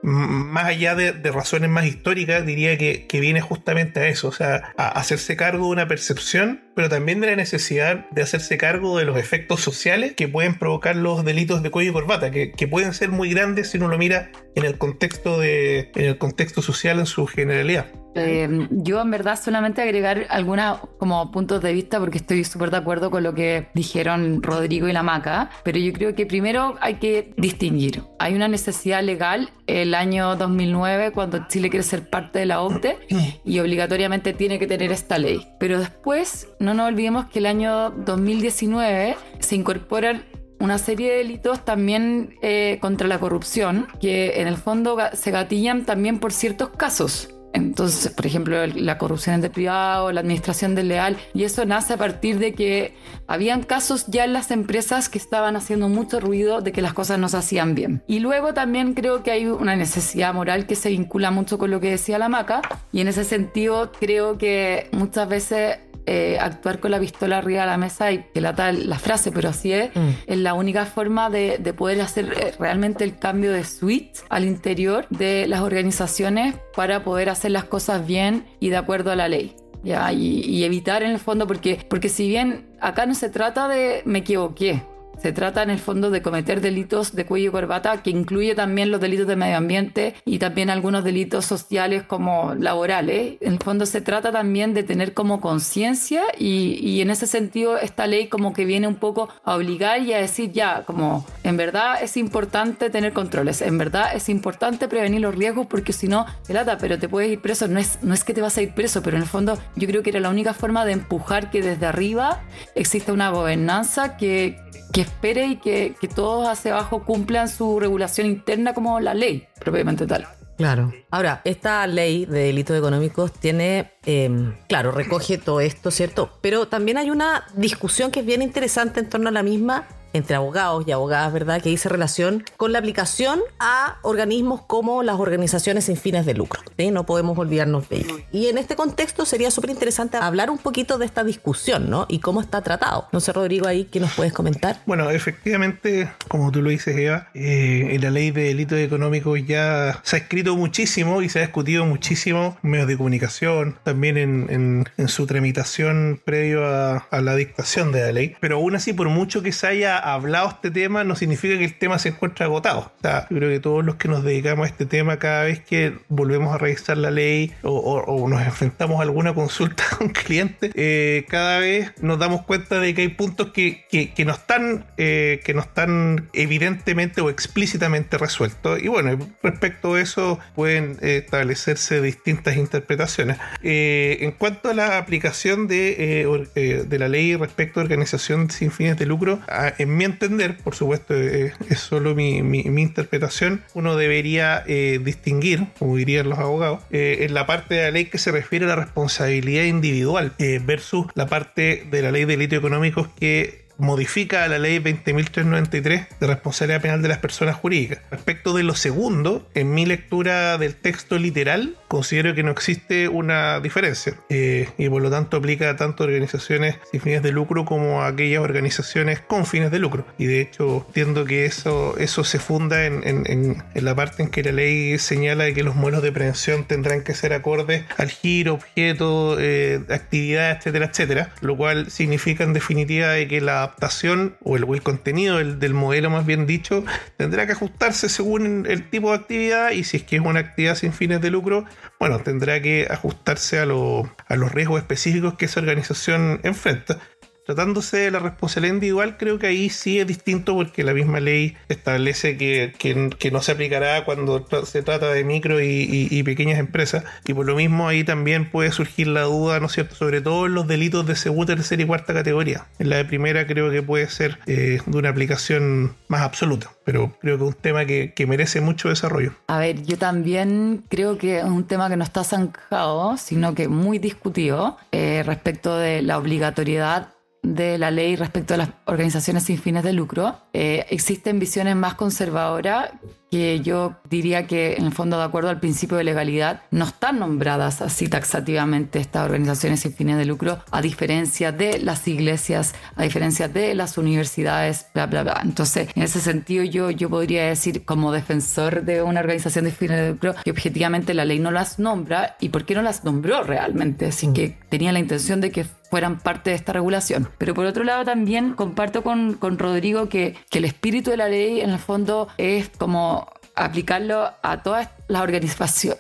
más 0.04 0.66
allá 0.66 0.96
de, 0.96 1.12
razones 1.32 1.70
más 1.70 1.86
históricas, 1.86 2.46
diría 2.46 2.78
que, 2.78 3.06
viene 3.20 3.42
justamente 3.42 4.00
a 4.00 4.08
eso, 4.08 4.30
o 4.30 4.32
sea, 4.32 4.74
a 4.78 4.88
hacerse 4.90 5.36
cargo 5.36 5.66
de 5.66 5.72
una 5.72 5.88
percepción, 5.88 6.62
pero 6.78 6.90
también 6.90 7.20
de 7.22 7.26
la 7.26 7.36
necesidad 7.36 8.08
de 8.12 8.22
hacerse 8.22 8.56
cargo 8.60 9.00
de 9.00 9.06
los 9.06 9.18
efectos 9.18 9.62
sociales 9.62 10.14
que 10.14 10.28
pueden 10.28 10.60
provocar 10.60 10.96
los 10.96 11.26
delitos 11.26 11.64
de 11.64 11.72
cuello 11.72 11.90
y 11.90 11.94
corbata, 11.94 12.30
que, 12.30 12.68
pueden 12.70 12.94
ser 12.94 13.10
muy 13.10 13.32
grandes 13.32 13.72
si 13.72 13.80
uno 13.80 13.88
lo 13.88 13.98
mira 13.98 14.30
en 14.54 14.64
el 14.64 14.78
contexto 14.78 15.40
de, 15.40 15.92
en 15.96 16.06
el 16.06 16.20
contexto 16.20 16.62
social 16.62 17.00
en 17.00 17.08
su 17.08 17.26
generalidad. 17.26 17.88
Eh, 18.18 18.68
yo 18.72 19.02
en 19.02 19.12
verdad 19.12 19.40
solamente 19.40 19.82
agregar 19.82 20.26
algunos 20.30 20.80
como 20.98 21.32
puntos 21.32 21.62
de 21.62 21.72
vista 21.72 22.00
porque 22.00 22.18
estoy 22.18 22.44
súper 22.44 22.72
de 22.72 22.78
acuerdo 22.78 23.12
con 23.12 23.22
lo 23.22 23.36
que 23.36 23.68
dijeron 23.74 24.42
Rodrigo 24.42 24.88
y 24.88 24.94
la 24.94 25.04
Maca, 25.04 25.52
pero 25.64 25.78
yo 25.78 25.94
creo 25.94 26.16
que 26.16 26.26
primero 26.26 26.76
hay 26.82 26.96
que 26.96 27.34
distinguir. 27.38 28.04
Hay 28.20 28.34
una 28.34 28.48
necesidad 28.48 29.04
legal 29.04 29.52
el 29.68 29.94
año 29.94 30.36
2009 30.36 31.12
cuando 31.12 31.48
Chile 31.48 31.70
quiere 31.70 31.84
ser 31.84 32.10
parte 32.10 32.40
de 32.40 32.48
la 32.48 32.62
OCDE 32.62 32.98
y 33.46 33.60
obligatoriamente 33.60 34.34
tiene 34.34 34.58
que 34.58 34.66
tener 34.66 34.92
esta 34.92 35.20
ley. 35.20 35.48
Pero 35.60 35.80
después 35.80 36.48
no 36.68 36.74
nos 36.74 36.90
olvidemos 36.90 37.28
que 37.28 37.40
el 37.40 37.46
año 37.46 37.92
2019 37.92 39.16
se 39.40 39.56
incorporan 39.56 40.26
una 40.60 40.78
serie 40.78 41.12
de 41.12 41.18
delitos 41.20 41.64
también 41.64 42.36
eh, 42.42 42.78
contra 42.82 43.08
la 43.08 43.20
corrupción 43.20 43.88
que 44.02 44.42
en 44.42 44.48
el 44.48 44.58
fondo 44.58 44.98
se 45.14 45.32
gatillan 45.32 45.86
también 45.86 46.20
por 46.20 46.34
ciertos 46.34 46.72
casos. 46.72 47.30
Entonces, 47.54 48.12
por 48.12 48.26
ejemplo, 48.26 48.68
la 48.68 48.98
corrupción 48.98 49.36
entre 49.36 49.50
privado, 49.50 50.12
la 50.12 50.20
administración 50.20 50.76
desleal, 50.76 51.18
y 51.34 51.44
eso 51.44 51.66
nace 51.66 51.94
a 51.94 51.98
partir 51.98 52.38
de 52.38 52.54
que 52.54 52.94
habían 53.26 53.64
casos 53.64 54.06
ya 54.08 54.26
en 54.26 54.34
las 54.34 54.52
empresas 54.52 55.10
que 55.10 55.18
estaban 55.18 55.56
haciendo 55.56 55.90
mucho 55.90 56.20
ruido 56.20 56.62
de 56.62 56.72
que 56.72 56.82
las 56.82 56.94
cosas 56.94 57.18
no 57.18 57.30
se 57.30 57.38
hacían 57.38 57.74
bien. 57.74 58.04
Y 58.06 58.20
luego 58.20 58.54
también 58.54 58.94
creo 58.94 59.24
que 59.24 59.32
hay 59.32 59.46
una 59.48 59.76
necesidad 59.76 60.34
moral 60.34 60.68
que 60.68 60.76
se 60.76 60.90
vincula 60.90 61.32
mucho 61.32 61.58
con 61.58 61.72
lo 61.72 61.80
que 61.80 61.90
decía 61.90 62.20
la 62.20 62.30
Maca, 62.30 62.62
y 62.92 63.02
en 63.02 63.08
ese 63.08 63.24
sentido 63.24 63.92
creo 63.98 64.38
que 64.38 64.90
muchas 64.92 65.28
veces 65.28 65.80
eh, 66.08 66.38
actuar 66.40 66.80
con 66.80 66.92
la 66.92 67.00
pistola 67.00 67.40
arriba 67.40 67.62
de 67.62 67.68
la 67.68 67.78
mesa 67.78 68.12
y 68.14 68.24
que 68.34 68.40
la 68.40 68.56
tal 68.56 68.88
la 68.88 68.98
frase, 68.98 69.32
pero 69.32 69.50
así 69.50 69.74
es, 69.74 69.94
mm. 69.94 70.10
es 70.26 70.38
la 70.38 70.54
única 70.54 70.86
forma 70.86 71.30
de, 71.30 71.58
poder 71.78 72.00
hacer 72.00 72.34
eh, 72.34 72.54
realmente 72.58 73.04
el 73.04 73.20
cambio 73.20 73.52
de 73.52 73.66
switch 73.66 74.22
al 74.30 74.46
interior 74.46 75.06
de 75.10 75.48
las 75.48 75.60
organizaciones 75.60 76.56
para 76.76 77.04
poder 77.04 77.30
hacer 77.30 77.52
las 77.52 77.66
cosas 77.66 78.08
bien 78.08 78.46
y 78.62 78.70
de 78.70 78.78
acuerdo 78.78 79.12
a 79.12 79.16
la 79.18 79.28
ley. 79.28 79.56
¿ya? 79.84 80.12
Y, 80.14 80.42
y 80.42 80.64
evitar 80.64 81.04
en 81.04 81.12
el 81.12 81.20
fondo, 81.20 81.46
porque, 81.46 81.86
porque 81.90 82.08
si 82.08 82.30
bien 82.30 82.68
acá 82.80 83.06
no 83.06 83.14
se 83.14 83.30
trata 83.30 83.68
de 83.68 84.02
me 84.06 84.20
equivoqué, 84.20 84.82
se 85.22 85.32
trata 85.32 85.64
en 85.64 85.70
el 85.70 85.80
fondo 85.80 86.10
de 86.10 86.22
cometer 86.22 86.62
delitos 86.62 87.16
de 87.16 87.26
cuello 87.26 87.50
y 87.50 87.52
corbata, 87.52 88.04
que 88.04 88.10
incluye 88.10 88.56
también 88.56 88.92
los 88.92 89.02
delitos 89.02 89.28
de 89.28 89.36
medio 89.36 89.58
ambiente 89.58 90.16
y 90.26 90.40
también 90.40 90.70
algunos 90.70 91.04
delitos 91.04 91.46
sociales 91.46 92.04
como 92.04 92.54
laborales. 92.56 93.38
En 93.42 93.54
el 93.54 93.60
fondo 93.60 93.86
se 93.86 94.02
trata 94.02 94.32
también 94.32 94.74
de 94.74 94.84
tener 94.84 95.14
como 95.14 95.42
conciencia 95.42 96.24
y, 96.38 97.02
en 97.02 97.10
ese 97.12 97.28
sentido 97.28 97.78
esta 97.78 98.08
ley 98.08 98.28
como 98.28 98.54
que 98.54 98.66
viene 98.66 98.88
un 98.88 98.96
poco 98.96 99.30
a 99.44 99.56
obligar 99.56 100.02
y 100.02 100.14
a 100.14 100.18
decir 100.18 100.52
ya, 100.52 100.84
como 100.86 101.26
en 101.44 101.58
verdad 101.58 102.02
es 102.02 102.18
importante 102.18 102.90
tener 102.90 103.14
controles, 103.14 103.62
en 103.62 103.78
verdad 103.78 104.16
es 104.16 104.30
importante 104.30 104.88
prevenir 104.88 105.22
los 105.22 105.36
riesgos 105.36 105.68
porque 105.68 105.94
si 105.94 106.08
no, 106.08 106.26
lata, 106.48 106.78
pero 106.78 106.98
te 107.00 107.10
puedes 107.10 107.32
ir 107.32 107.42
preso. 107.42 107.68
No 107.68 107.80
es, 107.80 108.00
no 108.02 108.14
es 108.14 108.24
que 108.24 108.34
te 108.34 108.42
vas 108.42 108.58
a 108.58 108.62
ir 108.62 108.74
preso, 108.74 109.02
pero 109.04 109.18
en 109.18 109.24
el 109.24 109.30
fondo 109.30 109.58
yo 109.76 109.88
creo 109.88 110.04
que 110.04 110.10
era 110.10 110.20
la 110.20 110.30
única 110.30 110.54
forma 110.54 110.86
de 110.86 110.94
empujar 110.94 111.52
que 111.52 111.62
desde 111.62 111.86
arriba 111.86 112.42
exista 112.76 113.14
una 113.14 113.30
gobernanza 113.30 114.18
que 114.18 114.58
que 114.92 115.02
espere 115.02 115.48
y 115.48 115.56
que, 115.58 115.96
todos 116.14 116.48
hacia 116.48 116.74
abajo 116.74 117.04
cumplan 117.04 117.50
su 117.50 117.80
regulación 117.80 118.28
interna 118.28 118.74
como 118.74 119.00
la 119.00 119.14
ley 119.14 119.48
propiamente 119.60 120.08
tal. 120.08 120.28
Claro. 120.58 120.92
Ahora, 121.12 121.42
esta 121.44 121.86
ley 121.86 122.26
de 122.26 122.46
delitos 122.46 122.76
económicos 122.76 123.32
tiene, 123.32 123.92
em, 124.06 124.56
claro, 124.68 124.92
recoge 124.92 125.38
todo 125.38 125.62
esto, 125.62 125.92
¿cierto? 125.92 126.32
Pero 126.42 126.68
también 126.68 126.98
hay 126.98 127.12
una 127.12 127.46
discusión 127.56 128.10
que 128.10 128.22
es 128.22 128.26
bien 128.26 128.42
interesante 128.42 129.00
en 129.00 129.08
torno 129.08 129.30
a 129.30 129.32
la 129.32 129.44
misma, 129.44 129.88
entre 130.14 130.36
abogados 130.36 130.86
y 130.88 130.92
abogadas, 130.92 131.34
¿verdad?, 131.34 131.62
que 131.62 131.70
dice 131.70 131.90
relación 131.90 132.44
con 132.58 132.72
la 132.72 132.80
aplicación 132.80 133.40
a 133.60 133.98
organismos 134.02 134.62
como 134.62 135.04
las 135.04 135.20
organizaciones 135.20 135.86
sin 135.86 135.98
fines 135.98 136.26
de 136.26 136.34
lucro. 136.34 136.62
No 136.92 137.06
podemos 137.06 137.38
olvidarnos 137.38 137.90
de 137.90 137.98
ello. 137.98 138.20
Y 138.32 138.48
en 138.48 138.58
este 138.58 138.76
contexto 138.76 139.26
sería 139.26 139.52
súper 139.52 139.72
interesante 139.72 140.18
hablar 140.18 140.50
un 140.50 140.58
poquito 140.58 140.98
de 140.98 141.06
esta 141.06 141.24
discusión, 141.24 141.90
¿no? 141.90 142.06
Y 142.08 142.20
cómo 142.20 142.40
está 142.40 142.62
tratado. 142.62 143.08
No 143.12 143.20
sé, 143.20 143.34
Rodrigo, 143.34 143.68
ahí, 143.68 143.86
¿qué 143.86 144.00
nos 144.00 144.14
puedes 144.14 144.32
comentar? 144.32 144.82
Bueno, 144.86 145.10
efectivamente, 145.10 146.10
como 146.28 146.52
tú 146.52 146.62
lo 146.62 146.70
dices, 146.70 146.96
Eva, 146.98 147.30
eh, 147.34 147.90
en 147.92 148.02
la 148.02 148.10
ley 148.10 148.32
de 148.32 148.44
delitos 148.44 148.80
económicos 148.80 149.40
ya 149.46 150.00
se 150.04 150.16
ha 150.16 150.20
escrito 150.20 150.56
muchísimo 150.56 151.22
y 151.22 151.30
se 151.30 151.40
ha 151.40 151.42
discutido 151.42 151.86
muchísimo 151.86 152.58
en 152.64 152.72
medios 152.72 152.88
de 152.88 152.98
comunicación, 152.98 153.78
también 153.84 154.18
en, 154.18 154.88
su 155.08 155.26
tramitación 155.26 156.20
previo 156.24 156.66
a, 156.66 156.98
a 156.98 157.22
la 157.22 157.36
dictación 157.36 157.92
de 157.92 158.02
la 158.02 158.12
ley. 158.12 158.36
Pero 158.40 158.58
aún 158.58 158.76
así, 158.76 158.94
por 158.94 159.10
mucho 159.10 159.42
que 159.42 159.52
se 159.52 159.68
haya 159.68 159.97
hablado 159.98 160.50
este 160.50 160.72
tema 160.72 161.04
no 161.04 161.16
significa 161.16 161.58
que 161.58 161.66
el 161.66 161.78
tema 161.78 162.00
se 162.00 162.10
encuentre 162.10 162.46
agotado. 162.46 162.92
O 162.98 163.02
sea, 163.02 163.28
yo 163.30 163.38
creo 163.38 163.50
que 163.50 163.60
todos 163.60 163.86
los 163.86 163.96
que 163.96 164.08
nos 164.08 164.24
dedicamos 164.24 164.66
a 164.66 164.70
este 164.70 164.86
tema, 164.86 165.18
cada 165.18 165.44
vez 165.44 165.60
que 165.60 165.94
volvemos 166.10 166.54
a 166.54 166.58
revisar 166.58 166.98
la 166.98 167.12
ley 167.12 167.54
o, 167.64 168.28
nos 168.28 168.42
enfrentamos 168.42 169.00
a 169.00 169.04
alguna 169.04 169.34
consulta 169.34 169.84
con 169.98 170.10
cliente, 170.10 170.72
eh, 170.76 171.26
cada 171.30 171.60
vez 171.60 171.92
nos 172.02 172.20
damos 172.20 172.44
cuenta 172.44 172.80
de 172.80 172.94
que 172.94 173.02
hay 173.02 173.08
puntos 173.10 173.52
que, 173.52 173.86
que, 173.90 174.26
no 174.26 174.34
están 174.34 174.86
eh, 174.98 175.42
que 175.44 175.54
no 175.54 175.62
están 175.62 176.30
evidentemente 176.34 177.22
o 177.22 177.30
explícitamente 177.30 178.18
resueltos. 178.18 178.82
Y 178.82 178.88
bueno, 178.88 179.18
respecto 179.44 179.94
a 179.94 180.02
eso 180.02 180.40
pueden 180.56 180.98
establecerse 181.02 182.02
distintas 182.02 182.58
interpretaciones. 182.58 183.38
Eh, 183.64 184.18
en 184.22 184.32
cuanto 184.32 184.70
a 184.70 184.74
la 184.74 184.98
aplicación 184.98 185.68
de, 185.68 186.86
de 186.88 187.00
la 187.00 187.08
ley 187.08 187.36
respecto 187.36 187.80
a 187.80 187.84
organización 187.84 188.50
sin 188.52 188.72
fines 188.72 188.98
de 188.98 189.06
lucro, 189.06 189.40
en 189.78 189.87
mi 189.88 190.04
entender, 190.04 190.58
por 190.58 190.76
supuesto, 190.76 191.14
eh, 191.14 191.54
es 191.70 191.80
solo 191.80 192.16
mi, 192.16 192.38
interpretación, 192.38 193.64
uno 193.74 193.96
debería 193.96 194.64
eh, 194.68 195.00
distinguir, 195.04 195.68
como 195.80 195.96
dirían 195.96 196.30
los 196.30 196.40
abogados, 196.40 196.82
eh, 196.92 197.20
en 197.22 197.34
la 197.34 197.46
parte 197.46 197.76
de 197.76 197.84
la 197.84 197.92
ley 197.92 198.06
que 198.06 198.18
se 198.18 198.32
refiere 198.32 198.66
a 198.66 198.70
la 198.70 198.76
responsabilidad 198.76 199.64
individual 199.64 200.34
versus 200.66 201.08
la 201.16 201.28
parte 201.28 201.86
de 201.90 202.02
la 202.02 202.12
ley 202.12 202.26
de 202.26 202.38
delitos 202.38 202.60
económicos 202.60 203.08
que 203.20 203.68
modifica 203.78 204.48
la 204.48 204.60
ley 204.60 204.80
20.393 204.80 206.08
de 206.20 206.28
responsabilidad 206.28 206.82
penal 206.82 207.02
de 207.02 207.08
las 207.08 207.20
personas 207.20 207.56
jurídicas. 207.56 208.00
Respecto 208.12 208.54
de 208.54 208.64
lo 208.64 208.76
segundo, 208.76 209.48
en 209.54 209.74
mi 209.74 209.86
lectura 209.86 210.58
del 210.58 210.76
texto 210.76 211.18
literal, 211.18 211.76
considero 211.88 212.34
que 212.36 212.44
no 212.44 212.52
existe 212.52 213.08
una 213.08 213.60
diferencia 213.60 214.14
eh, 214.30 214.70
y 214.78 214.90
por 214.90 215.02
lo 215.02 215.10
tanto 215.10 215.38
aplica 215.38 215.76
tanto 215.76 216.04
a 216.04 216.08
organizaciones 216.08 216.76
sin 216.92 217.02
fines 217.02 217.24
de 217.24 217.32
lucro 217.32 217.66
como 217.66 218.02
a 218.02 218.08
aquellas 218.08 218.42
organizaciones 218.42 219.22
con 219.22 219.46
fines 219.46 219.72
de 219.72 219.80
lucro. 219.80 220.06
Y 220.18 220.26
de 220.26 220.42
hecho, 220.42 220.86
entiendo 220.88 221.26
que 221.26 221.46
eso, 221.46 221.98
eso 221.98 222.24
se 222.24 222.40
funda 222.40 222.86
en, 222.86 223.02
en, 223.06 223.64
en 223.74 223.86
la 223.86 223.96
parte 223.96 224.24
en 224.24 224.30
que 224.30 224.44
la 224.44 224.52
ley 224.52 224.98
señala 224.98 225.52
que 225.54 225.64
los 225.64 225.76
modelos 225.76 226.04
de 226.04 226.12
prevención 226.12 226.66
tendrán 226.66 227.04
que 227.04 227.14
ser 227.14 227.34
acordes 227.34 227.84
al 227.98 228.10
giro, 228.10 228.54
objeto, 228.54 229.38
eh, 229.40 229.82
actividad, 229.90 230.58
etcétera, 230.58 230.86
etcétera, 230.86 231.34
lo 231.42 231.56
cual 231.58 231.90
significa 231.90 232.44
en 232.44 232.54
definitiva 232.54 233.10
de 233.10 233.28
que 233.28 233.42
la 233.42 233.58
adaptación 233.58 234.36
o 234.44 234.58
el, 234.58 234.66
el 234.72 234.82
contenido 234.82 235.38
del, 235.38 235.60
del, 235.60 235.74
modelo 235.74 236.10
más 236.10 236.26
bien 236.26 236.48
dicho 236.48 236.84
tendrá 237.18 237.46
que 237.46 237.52
ajustarse 237.54 238.10
según 238.10 238.66
el 238.68 238.90
tipo 238.90 239.12
de 239.12 239.18
actividad 239.18 239.72
y 239.72 239.84
si 239.84 239.98
es 239.98 240.04
que 240.04 240.18
es 240.18 240.22
una 240.22 240.40
actividad 240.40 240.76
sin 240.76 240.94
fines 240.94 241.22
de 241.22 241.30
lucro, 241.30 241.66
bueno, 242.00 242.20
tendrá 242.20 242.62
que 242.62 242.88
ajustarse 242.90 243.60
a, 243.60 243.66
lo, 243.66 244.12
a 244.28 244.36
los 244.36 244.52
riesgos 244.52 244.80
específicos 244.80 245.36
que 245.36 245.46
esa 245.46 245.60
organización 245.60 246.40
enfrenta. 246.44 247.00
Tratándose 247.48 247.96
de 247.96 248.12
la 248.12 248.20
responsabilidad 248.20 248.76
individual, 248.76 249.16
creo 249.18 249.40
que 249.40 249.48
ahí 249.48 249.70
sí 249.70 250.00
es 250.00 250.06
distinto 250.06 250.54
porque 250.54 250.84
la 250.84 250.94
misma 250.94 251.22
ley 251.22 251.56
establece 251.70 252.36
que, 252.38 252.74
que, 252.78 253.32
no 253.32 253.42
se 253.42 253.54
aplicará 253.54 254.04
cuando 254.04 254.46
se 254.66 254.84
trata 254.84 255.10
de 255.14 255.24
micro 255.24 255.62
y, 255.62 255.66
y, 255.66 256.10
y, 256.12 256.24
pequeñas 256.24 256.60
empresas. 256.60 257.06
Y 257.26 257.34
por 257.34 257.46
lo 257.46 257.56
mismo 257.56 257.88
ahí 257.88 258.04
también 258.04 258.52
puede 258.52 258.74
surgir 258.74 259.08
la 259.08 259.22
duda, 259.22 259.62
¿no 259.62 259.68
es 259.68 259.72
cierto?, 259.72 259.96
sobre 259.96 260.20
todo 260.20 260.48
en 260.48 260.56
los 260.56 260.68
delitos 260.68 261.08
de 261.08 261.16
segunda, 261.16 261.56
tercera 261.56 261.82
y 261.82 261.86
cuarta 261.86 262.14
categoría. 262.14 262.66
En 262.80 262.90
la 262.90 262.98
de 262.98 263.06
primera 263.06 263.48
creo 263.48 263.72
que 263.72 263.82
puede 263.82 264.10
ser 264.10 264.40
eh, 264.46 264.82
de 264.86 264.98
una 264.98 265.08
aplicación 265.08 265.96
más 266.10 266.24
absoluta, 266.24 266.72
pero 266.84 267.16
creo 267.22 267.38
que 267.38 267.46
es 267.46 267.50
un 267.50 267.62
tema 267.62 267.86
que, 267.86 268.12
que, 268.14 268.28
merece 268.28 268.60
mucho 268.60 268.90
desarrollo. 268.90 269.32
A 269.48 269.60
ver, 269.60 269.84
yo 269.84 269.98
también 269.98 270.84
creo 270.90 271.18
que 271.18 271.38
es 271.38 271.46
un 271.46 271.64
tema 271.64 271.88
que 271.88 271.96
no 271.96 272.04
está 272.04 272.26
zanjado, 272.26 273.16
sino 273.16 273.56
que 273.56 273.70
muy 273.70 274.00
discutido 274.00 274.78
eh, 274.92 275.24
respecto 275.26 275.78
de 275.78 276.02
la 276.02 276.18
obligatoriedad 276.18 277.10
de 277.44 277.78
la 277.78 277.92
ley 277.92 278.16
respecto 278.16 278.54
a 278.54 278.58
las 278.58 278.70
organizaciones 278.86 279.44
sin 279.44 279.58
fines 279.58 279.84
de 279.84 279.94
lucro. 279.94 280.38
Eh, 280.54 280.86
existen 280.90 281.40
visiones 281.40 281.76
más 281.76 281.96
conservadoras 281.96 282.92
que 283.30 283.62
yo 283.62 283.96
diría 284.10 284.48
que 284.48 284.76
en 284.76 284.86
el 284.86 284.94
fondo 284.94 285.18
de 285.18 285.24
acuerdo 285.24 285.50
al 285.50 285.60
principio 285.60 285.98
de 285.98 286.04
legalidad 286.04 286.62
no 286.72 286.86
están 286.86 287.20
nombradas 287.20 287.82
así 287.82 288.08
taxativamente 288.08 289.00
estas 289.00 289.26
organizaciones 289.26 289.82
sin 289.82 289.94
fines 289.94 290.18
de 290.18 290.26
lucro 290.26 290.60
a 290.72 290.82
diferencia 290.82 291.52
de 291.52 291.80
las 291.80 292.08
iglesias, 292.08 292.74
a 292.96 293.04
diferencia 293.04 293.48
de 293.48 293.74
las 293.76 293.98
universidades, 293.98 294.88
bla, 294.94 295.06
bla, 295.08 295.24
bla. 295.24 295.42
Entonces, 295.44 295.90
en 295.96 296.04
ese 296.04 296.20
sentido 296.20 296.64
yo, 296.64 296.92
yo 296.92 297.10
podría 297.10 297.46
decir 297.46 297.86
como 297.86 298.12
defensor 298.12 298.84
de 298.84 299.02
una 299.02 299.20
organización 299.20 299.66
de 299.66 299.72
fines 299.72 300.00
de 300.00 300.10
lucro 300.10 300.36
que 300.44 300.52
objetivamente 300.52 301.14
la 301.14 301.26
ley 301.26 301.40
no 301.40 301.52
las 301.52 301.80
nombra 301.80 302.38
y 302.40 302.50
por 302.50 302.66
qué 302.66 302.76
no 302.76 302.82
las 302.82 303.04
nombró 303.04 303.44
realmente, 303.44 304.08
así 304.08 304.32
que 304.34 304.58
tenía 304.70 304.92
la 304.92 305.00
intención 305.00 305.42
de 305.42 305.52
que 305.52 305.66
fueran 305.90 306.20
parte 306.20 306.50
de 306.50 306.56
esta 306.56 306.74
regulación. 306.74 307.30
Pero 307.38 307.54
por 307.54 307.66
otro 307.66 307.84
lado 307.84 308.04
también 308.04 308.54
comparto 308.54 309.04
con, 309.04 309.34
con 309.34 309.58
Rodrigo 309.58 310.10
que, 310.10 310.36
que 310.50 310.60
el 310.60 310.66
espíritu 310.66 311.12
de 311.12 311.18
la 311.18 311.30
ley 311.30 311.62
en 311.62 311.70
el 311.70 311.80
fondo 311.80 312.28
es 312.38 312.70
como 312.78 313.17
aplicarlo 313.58 314.32
a 314.42 314.62
todas 314.62 314.90
las 315.08 315.22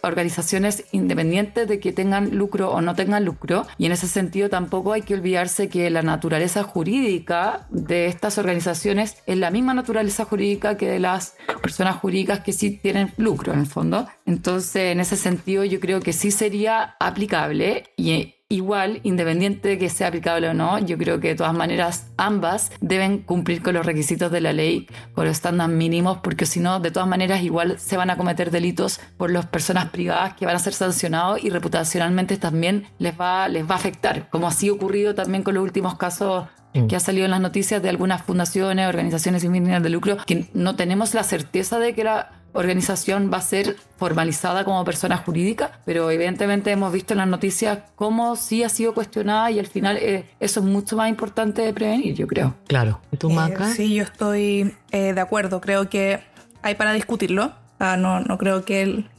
organizaciones 0.02 0.86
independientes 0.92 1.68
de 1.68 1.80
que 1.80 1.92
tengan 1.92 2.38
lucro 2.38 2.72
o 2.72 2.82
no 2.82 2.96
tengan 2.96 3.26
lucro. 3.26 3.66
Y 3.78 3.86
en 3.88 3.92
ese 3.92 4.08
sentido 4.08 4.50
tampoco 4.50 4.94
hay 4.94 5.02
que 5.02 5.16
olvidarse 5.16 5.70
que 5.70 5.90
la 5.90 6.02
naturaleza 6.02 6.64
jurídica 6.64 7.68
de 7.70 8.08
estas 8.08 8.38
organizaciones 8.38 9.18
es 9.26 9.38
la 9.38 9.50
misma 9.50 9.74
naturaleza 9.74 10.26
jurídica 10.26 10.78
que 10.78 10.88
de 10.88 11.00
las 11.00 11.36
personas 11.62 11.96
jurídicas 11.98 12.42
que 12.42 12.54
sí 12.54 12.72
tienen 12.72 13.12
lucro 13.18 13.54
en 13.54 13.60
el 13.60 13.68
fondo. 13.68 14.08
Entonces, 14.26 14.92
en 14.92 15.00
ese 15.00 15.16
sentido 15.16 15.64
yo 15.64 15.80
creo 15.80 16.00
que 16.00 16.14
sí 16.14 16.32
sería 16.32 16.96
aplicable 17.00 17.86
y 17.98 18.36
igual, 18.50 19.02
independiente 19.04 19.68
de 19.68 19.78
que 19.78 19.90
sea 19.90 20.08
aplicable 20.08 20.48
o 20.48 20.54
no, 20.54 20.80
yo 20.80 20.98
creo 20.98 21.20
que 21.20 21.30
de 21.30 21.36
todas 21.36 21.54
maneras 21.54 22.08
ambas 22.16 22.72
deben 22.80 23.20
cumplir 23.20 23.62
con 23.62 23.74
los 23.74 23.86
requisitos 23.86 24.32
de 24.32 24.40
la 24.40 24.54
ley, 24.54 24.88
con 25.14 25.26
los 25.26 25.34
estándares 25.34 25.76
mínimos, 25.76 26.20
porque 26.20 26.46
si 26.46 26.62
no, 26.62 26.80
de 26.80 26.92
todas 26.92 27.10
maneras 27.10 27.44
igual 27.44 27.78
se 27.78 27.98
van 27.98 28.10
a 28.10 28.16
cometer 28.16 28.50
delitos 28.50 29.02
por 29.18 29.32
las 29.32 29.48
personas 29.48 29.90
privadas 29.90 30.36
que 30.36 30.46
van 30.46 30.56
a 30.56 30.60
ser 30.60 30.74
sancionados 30.74 31.44
y 31.44 31.50
reputacionalmente 31.50 32.38
también 32.38 32.88
les 33.00 33.20
va, 33.20 33.50
les 33.50 33.70
va 33.70 33.76
a 33.76 33.78
afectar, 33.78 34.30
como 34.30 34.48
así 34.48 34.70
ha 34.70 34.74
ocurrido 34.74 35.14
también 35.14 35.44
con 35.44 35.54
los 35.54 35.64
últimos 35.64 35.98
casos 35.98 36.48
que 36.88 36.96
ha 36.96 37.00
salido 37.00 37.26
en 37.26 37.32
las 37.32 37.42
noticias 37.42 37.82
de 37.82 37.90
algunas 37.90 38.22
fundaciones, 38.22 38.88
organizaciones 38.88 39.42
sin 39.42 39.52
fines 39.52 39.82
de 39.82 39.90
lucro, 39.90 40.18
que 40.28 40.48
no 40.54 40.76
tenemos 40.76 41.16
la 41.16 41.24
certeza 41.24 41.80
de 41.80 41.96
que 41.96 42.04
la 42.04 42.37
organización 42.58 43.30
va 43.32 43.38
a 43.38 43.42
ser 43.42 43.76
formalizada 43.98 44.66
como 44.66 44.84
persona 44.84 45.18
jurídica, 45.18 45.80
pero 45.86 46.10
evidentemente 46.10 46.72
hemos 46.72 46.92
visto 46.92 47.14
en 47.14 47.20
las 47.20 47.28
noticias 47.28 47.80
cómo 47.96 48.36
sí 48.36 48.64
ha 48.64 48.70
sido 48.70 48.94
cuestionada 48.94 49.52
y 49.52 49.60
al 49.60 49.68
final 49.68 49.98
eh, 49.98 50.26
eso 50.40 50.60
es 50.60 50.66
mucho 50.66 50.98
más 50.98 51.10
importante 51.10 51.62
de 51.62 51.72
prevenir, 51.72 52.16
yo 52.16 52.28
creo. 52.28 52.56
Claro. 52.68 53.00
¿Y 53.12 53.18
tú, 53.18 53.30
Maca? 53.30 53.72
Eh, 53.72 53.74
sí, 53.74 53.94
yo 53.94 54.04
estoy 54.04 54.76
eh, 54.92 55.14
de 55.14 55.22
acuerdo. 55.22 55.62
Creo 55.62 55.90
que 55.90 56.20
hay 56.64 56.76
para 56.76 56.94
discutirlo. 56.94 57.54
Ah, 57.80 57.96
no, 57.96 58.22
no 58.22 58.38
creo 58.40 58.66
que 58.66 58.82
el, 58.82 59.10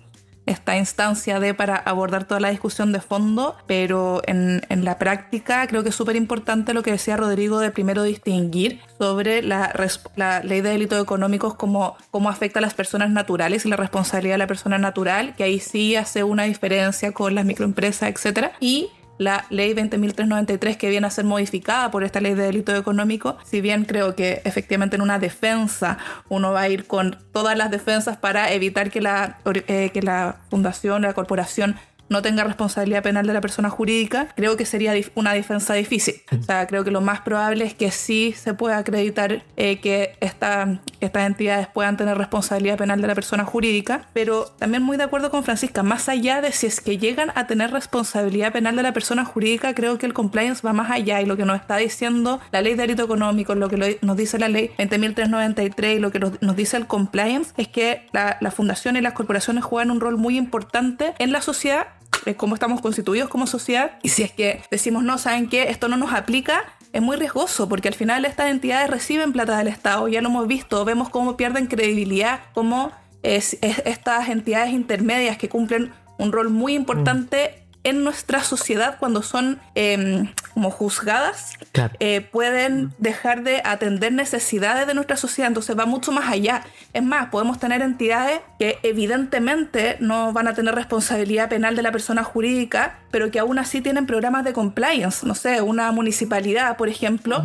esta 0.48 0.76
instancia 0.76 1.40
de 1.40 1.54
para 1.54 1.76
abordar 1.76 2.24
toda 2.24 2.40
la 2.40 2.50
discusión 2.50 2.92
de 2.92 3.00
fondo, 3.00 3.56
pero 3.66 4.22
en, 4.26 4.62
en 4.68 4.84
la 4.84 4.98
práctica 4.98 5.66
creo 5.66 5.82
que 5.82 5.90
es 5.90 5.94
súper 5.94 6.16
importante 6.16 6.74
lo 6.74 6.82
que 6.82 6.92
decía 6.92 7.16
Rodrigo 7.16 7.60
de 7.60 7.70
primero 7.70 8.02
distinguir 8.02 8.80
sobre 8.98 9.42
la, 9.42 9.72
la 10.16 10.42
ley 10.42 10.60
de 10.60 10.70
delitos 10.70 11.02
económicos, 11.02 11.54
cómo, 11.54 11.96
cómo 12.10 12.28
afecta 12.28 12.58
a 12.58 12.62
las 12.62 12.74
personas 12.74 13.10
naturales 13.10 13.64
y 13.64 13.68
la 13.68 13.76
responsabilidad 13.76 14.34
de 14.34 14.38
la 14.38 14.46
persona 14.46 14.78
natural, 14.78 15.34
que 15.36 15.44
ahí 15.44 15.60
sí 15.60 15.96
hace 15.96 16.24
una 16.24 16.44
diferencia 16.44 17.12
con 17.12 17.34
las 17.34 17.44
microempresas, 17.44 18.10
etcétera, 18.10 18.52
y 18.60 18.90
la 19.18 19.44
ley 19.50 19.74
20.393 19.74 20.76
que 20.76 20.88
viene 20.88 21.06
a 21.06 21.10
ser 21.10 21.24
modificada 21.24 21.90
por 21.90 22.04
esta 22.04 22.20
ley 22.20 22.34
de 22.34 22.44
delito 22.44 22.74
económico, 22.74 23.36
si 23.44 23.60
bien 23.60 23.84
creo 23.84 24.14
que 24.14 24.40
efectivamente 24.44 24.96
en 24.96 25.02
una 25.02 25.18
defensa 25.18 25.98
uno 26.28 26.52
va 26.52 26.62
a 26.62 26.68
ir 26.68 26.86
con 26.86 27.18
todas 27.32 27.56
las 27.56 27.70
defensas 27.70 28.16
para 28.16 28.52
evitar 28.52 28.90
que 28.90 29.00
la, 29.00 29.38
eh, 29.44 29.90
que 29.92 30.02
la 30.02 30.36
fundación, 30.50 31.02
la 31.02 31.12
corporación 31.12 31.76
no 32.08 32.22
tenga 32.22 32.44
responsabilidad 32.44 33.02
penal 33.02 33.26
de 33.26 33.34
la 33.34 33.40
persona 33.40 33.70
jurídica, 33.70 34.28
creo 34.34 34.56
que 34.56 34.64
sería 34.64 34.94
una 35.14 35.32
defensa 35.34 35.74
difícil. 35.74 36.14
O 36.38 36.42
sea, 36.42 36.66
creo 36.66 36.84
que 36.84 36.90
lo 36.90 37.00
más 37.00 37.20
probable 37.20 37.64
es 37.64 37.74
que 37.74 37.90
sí 37.90 38.34
se 38.36 38.54
pueda 38.54 38.78
acreditar 38.78 39.42
eh, 39.56 39.78
que 39.80 40.16
esta, 40.20 40.80
estas 41.00 41.26
entidades 41.26 41.66
puedan 41.68 41.96
tener 41.96 42.16
responsabilidad 42.18 42.78
penal 42.78 43.00
de 43.00 43.08
la 43.08 43.14
persona 43.14 43.44
jurídica, 43.44 44.06
pero 44.12 44.46
también 44.58 44.82
muy 44.82 44.96
de 44.96 45.04
acuerdo 45.04 45.30
con 45.30 45.44
Francisca, 45.44 45.82
más 45.82 46.08
allá 46.08 46.40
de 46.40 46.52
si 46.52 46.66
es 46.66 46.80
que 46.80 46.98
llegan 46.98 47.32
a 47.34 47.46
tener 47.46 47.70
responsabilidad 47.70 48.52
penal 48.52 48.76
de 48.76 48.82
la 48.82 48.92
persona 48.92 49.24
jurídica, 49.24 49.74
creo 49.74 49.98
que 49.98 50.06
el 50.06 50.14
compliance 50.14 50.66
va 50.66 50.72
más 50.72 50.90
allá 50.90 51.20
y 51.20 51.26
lo 51.26 51.36
que 51.36 51.44
nos 51.44 51.60
está 51.60 51.76
diciendo 51.76 52.40
la 52.50 52.62
ley 52.62 52.74
de 52.74 52.82
delito 52.82 53.04
económico, 53.04 53.54
lo 53.54 53.68
que 53.68 53.98
nos 54.00 54.16
dice 54.16 54.38
la 54.38 54.48
ley 54.48 54.70
20.393 54.78 55.96
y 55.96 55.98
lo 55.98 56.10
que 56.10 56.18
nos, 56.18 56.56
dice 56.56 56.76
el 56.76 56.86
compliance 56.86 57.52
es 57.56 57.68
que 57.68 58.06
la, 58.12 58.38
la 58.40 58.50
fundación 58.50 58.96
y 58.96 59.00
las 59.00 59.12
corporaciones 59.12 59.64
juegan 59.64 59.90
un 59.90 60.00
rol 60.00 60.16
muy 60.16 60.36
importante 60.36 61.14
en 61.18 61.32
la 61.32 61.40
sociedad 61.42 61.86
de 62.24 62.36
cómo 62.36 62.54
estamos 62.54 62.80
constituidos 62.80 63.28
como 63.28 63.46
sociedad. 63.46 63.92
Y 64.02 64.10
si 64.10 64.22
es 64.22 64.32
que 64.32 64.62
decimos, 64.70 65.02
no, 65.02 65.18
¿saben 65.18 65.48
qué? 65.48 65.70
Esto 65.70 65.88
no 65.88 65.96
nos 65.96 66.12
aplica, 66.12 66.64
es 66.92 67.02
muy 67.02 67.16
riesgoso 67.16 67.68
porque 67.68 67.88
al 67.88 67.94
final 67.94 68.24
estas 68.24 68.50
entidades 68.50 68.90
reciben 68.90 69.32
plata 69.32 69.58
del 69.58 69.68
Estado, 69.68 70.08
ya 70.08 70.22
lo 70.22 70.28
hemos 70.28 70.46
visto, 70.46 70.84
vemos 70.84 71.08
cómo 71.08 71.36
pierden 71.36 71.66
credibilidad, 71.66 72.40
cómo 72.54 72.92
es, 73.22 73.58
es, 73.60 73.82
estas 73.84 74.28
entidades 74.28 74.72
intermedias 74.72 75.38
que 75.38 75.48
cumplen 75.48 75.92
un 76.18 76.32
rol 76.32 76.50
muy 76.50 76.74
importante 76.74 77.67
en 77.88 78.04
nuestra 78.04 78.42
sociedad 78.42 78.96
cuando 78.98 79.22
son 79.22 79.60
eh, 79.74 80.32
como 80.54 80.70
juzgadas 80.70 81.54
Claro. 81.72 81.94
eh, 82.00 82.20
pueden 82.20 82.92
dejar 82.98 83.42
de 83.42 83.62
atender 83.64 84.12
necesidades 84.12 84.86
de 84.86 84.94
nuestra 84.94 85.16
sociedad, 85.16 85.48
entonces 85.48 85.78
va 85.78 85.86
mucho 85.86 86.12
más 86.12 86.28
allá. 86.30 86.62
Es 86.92 87.02
más, 87.02 87.28
podemos 87.28 87.58
tener 87.58 87.82
entidades 87.82 88.40
que 88.58 88.78
evidentemente 88.82 89.96
no 90.00 90.32
van 90.32 90.48
a 90.48 90.54
tener 90.54 90.74
responsabilidad 90.74 91.48
penal 91.48 91.76
de 91.76 91.82
la 91.82 91.92
persona 91.92 92.24
jurídica, 92.24 92.98
pero 93.10 93.30
que 93.30 93.38
aún 93.38 93.58
así 93.58 93.80
tienen 93.80 94.06
programas 94.06 94.44
de 94.44 94.52
compliance, 94.52 95.26
no 95.26 95.34
sé, 95.34 95.60
una 95.62 95.90
municipalidad, 95.92 96.76
por 96.76 96.88
ejemplo. 96.88 97.42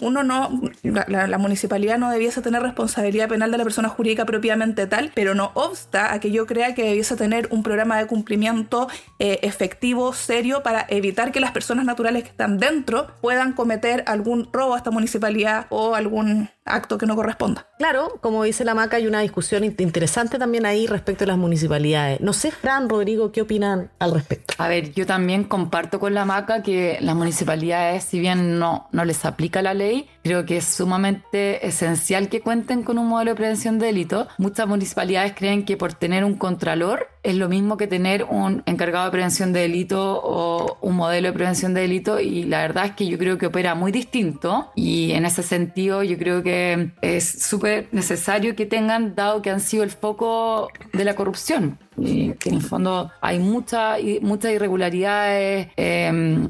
Uno 0.00 0.22
no, 0.22 0.60
la, 0.82 1.26
la, 1.26 1.38
municipalidad 1.38 1.98
no 1.98 2.10
debiese 2.10 2.42
tener 2.42 2.62
responsabilidad 2.62 3.28
penal 3.28 3.50
de 3.50 3.58
la 3.58 3.64
persona 3.64 3.88
jurídica 3.88 4.26
propiamente 4.26 4.86
tal, 4.86 5.10
pero 5.14 5.34
no 5.34 5.52
obsta 5.54 6.12
a 6.12 6.20
que 6.20 6.30
yo 6.30 6.46
crea 6.46 6.74
que 6.74 6.84
debiese 6.84 7.16
tener 7.16 7.48
un 7.50 7.62
programa 7.62 7.98
de 7.98 8.06
cumplimiento 8.06 8.88
eh, 9.18 9.38
efectivo, 9.42 10.12
serio, 10.12 10.62
para 10.62 10.84
evitar 10.88 11.32
que 11.32 11.40
las 11.40 11.52
personas 11.52 11.84
naturales 11.84 12.24
que 12.24 12.30
están 12.30 12.58
dentro 12.58 13.06
puedan 13.20 13.52
cometer 13.52 14.04
algún 14.06 14.48
robo 14.52 14.74
a 14.74 14.78
esta 14.78 14.90
municipalidad 14.90 15.66
o 15.70 15.94
algún 15.94 16.50
acto 16.66 16.98
que 16.98 17.06
no 17.06 17.16
corresponda. 17.16 17.66
Claro, 17.78 18.18
como 18.20 18.44
dice 18.44 18.64
la 18.64 18.74
Maca, 18.74 18.96
hay 18.96 19.06
una 19.06 19.20
discusión 19.20 19.64
interesante 19.64 20.38
también 20.38 20.66
ahí 20.66 20.86
respecto 20.86 21.24
a 21.24 21.26
las 21.28 21.38
municipalidades. 21.38 22.20
No 22.20 22.32
sé, 22.32 22.50
Fran, 22.50 22.88
Rodrigo, 22.88 23.32
¿qué 23.32 23.42
opinan 23.42 23.90
al 23.98 24.12
respecto? 24.12 24.54
A 24.58 24.68
ver, 24.68 24.92
yo 24.92 25.06
también 25.06 25.44
comparto 25.44 26.00
con 26.00 26.14
la 26.14 26.24
Maca 26.24 26.62
que 26.62 26.98
las 27.00 27.14
municipalidades, 27.14 28.04
si 28.04 28.18
bien 28.20 28.58
no, 28.58 28.88
no 28.92 29.04
les 29.04 29.24
aplica 29.24 29.62
la 29.62 29.74
ley, 29.74 30.08
creo 30.22 30.44
que 30.44 30.58
es 30.58 30.64
sumamente 30.64 31.66
esencial 31.66 32.28
que 32.28 32.40
cuenten 32.40 32.82
con 32.82 32.98
un 32.98 33.06
modelo 33.06 33.32
de 33.32 33.36
prevención 33.36 33.78
de 33.78 33.86
delito. 33.86 34.26
Muchas 34.38 34.66
municipalidades 34.66 35.34
creen 35.34 35.64
que 35.64 35.76
por 35.76 35.94
tener 35.94 36.24
un 36.24 36.36
contralor 36.36 37.08
es 37.26 37.34
lo 37.34 37.48
mismo 37.48 37.76
que 37.76 37.88
tener 37.88 38.22
un 38.22 38.62
encargado 38.66 39.06
de 39.06 39.10
prevención 39.10 39.52
de 39.52 39.60
delito 39.60 40.20
o 40.22 40.78
un 40.80 40.94
modelo 40.94 41.26
de 41.26 41.32
prevención 41.32 41.74
de 41.74 41.80
delito 41.80 42.20
y 42.20 42.44
la 42.44 42.60
verdad 42.60 42.86
es 42.86 42.92
que 42.92 43.06
yo 43.08 43.18
creo 43.18 43.36
que 43.36 43.46
opera 43.46 43.74
muy 43.74 43.90
distinto 43.90 44.70
y 44.76 45.10
en 45.10 45.26
ese 45.26 45.42
sentido 45.42 46.04
yo 46.04 46.16
creo 46.18 46.44
que 46.44 46.92
es 47.02 47.42
súper 47.42 47.88
necesario 47.90 48.54
que 48.54 48.64
tengan, 48.64 49.16
dado 49.16 49.42
que 49.42 49.50
han 49.50 49.60
sido 49.60 49.82
el 49.82 49.90
foco 49.90 50.68
de 50.92 51.04
la 51.04 51.16
corrupción 51.16 51.78
que 51.96 52.48
en 52.48 52.54
el 52.54 52.62
fondo 52.62 53.10
hay 53.20 53.38
mucha, 53.38 53.96
muchas 54.20 54.52
irregularidades, 54.52 55.68
eh, 55.76 56.48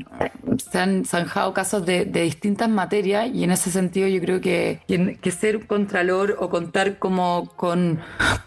se 0.70 0.78
han 0.78 1.04
zanjado 1.04 1.52
casos 1.52 1.84
de, 1.84 2.04
de, 2.04 2.22
distintas 2.22 2.68
materias 2.68 3.28
y 3.32 3.44
en 3.44 3.50
ese 3.50 3.70
sentido 3.70 4.08
yo 4.08 4.20
creo 4.20 4.40
que, 4.40 4.80
que, 4.88 5.16
que 5.16 5.30
ser 5.30 5.66
contralor 5.66 6.36
o 6.40 6.48
contar 6.48 6.98
como 6.98 7.50
con, 7.56 8.00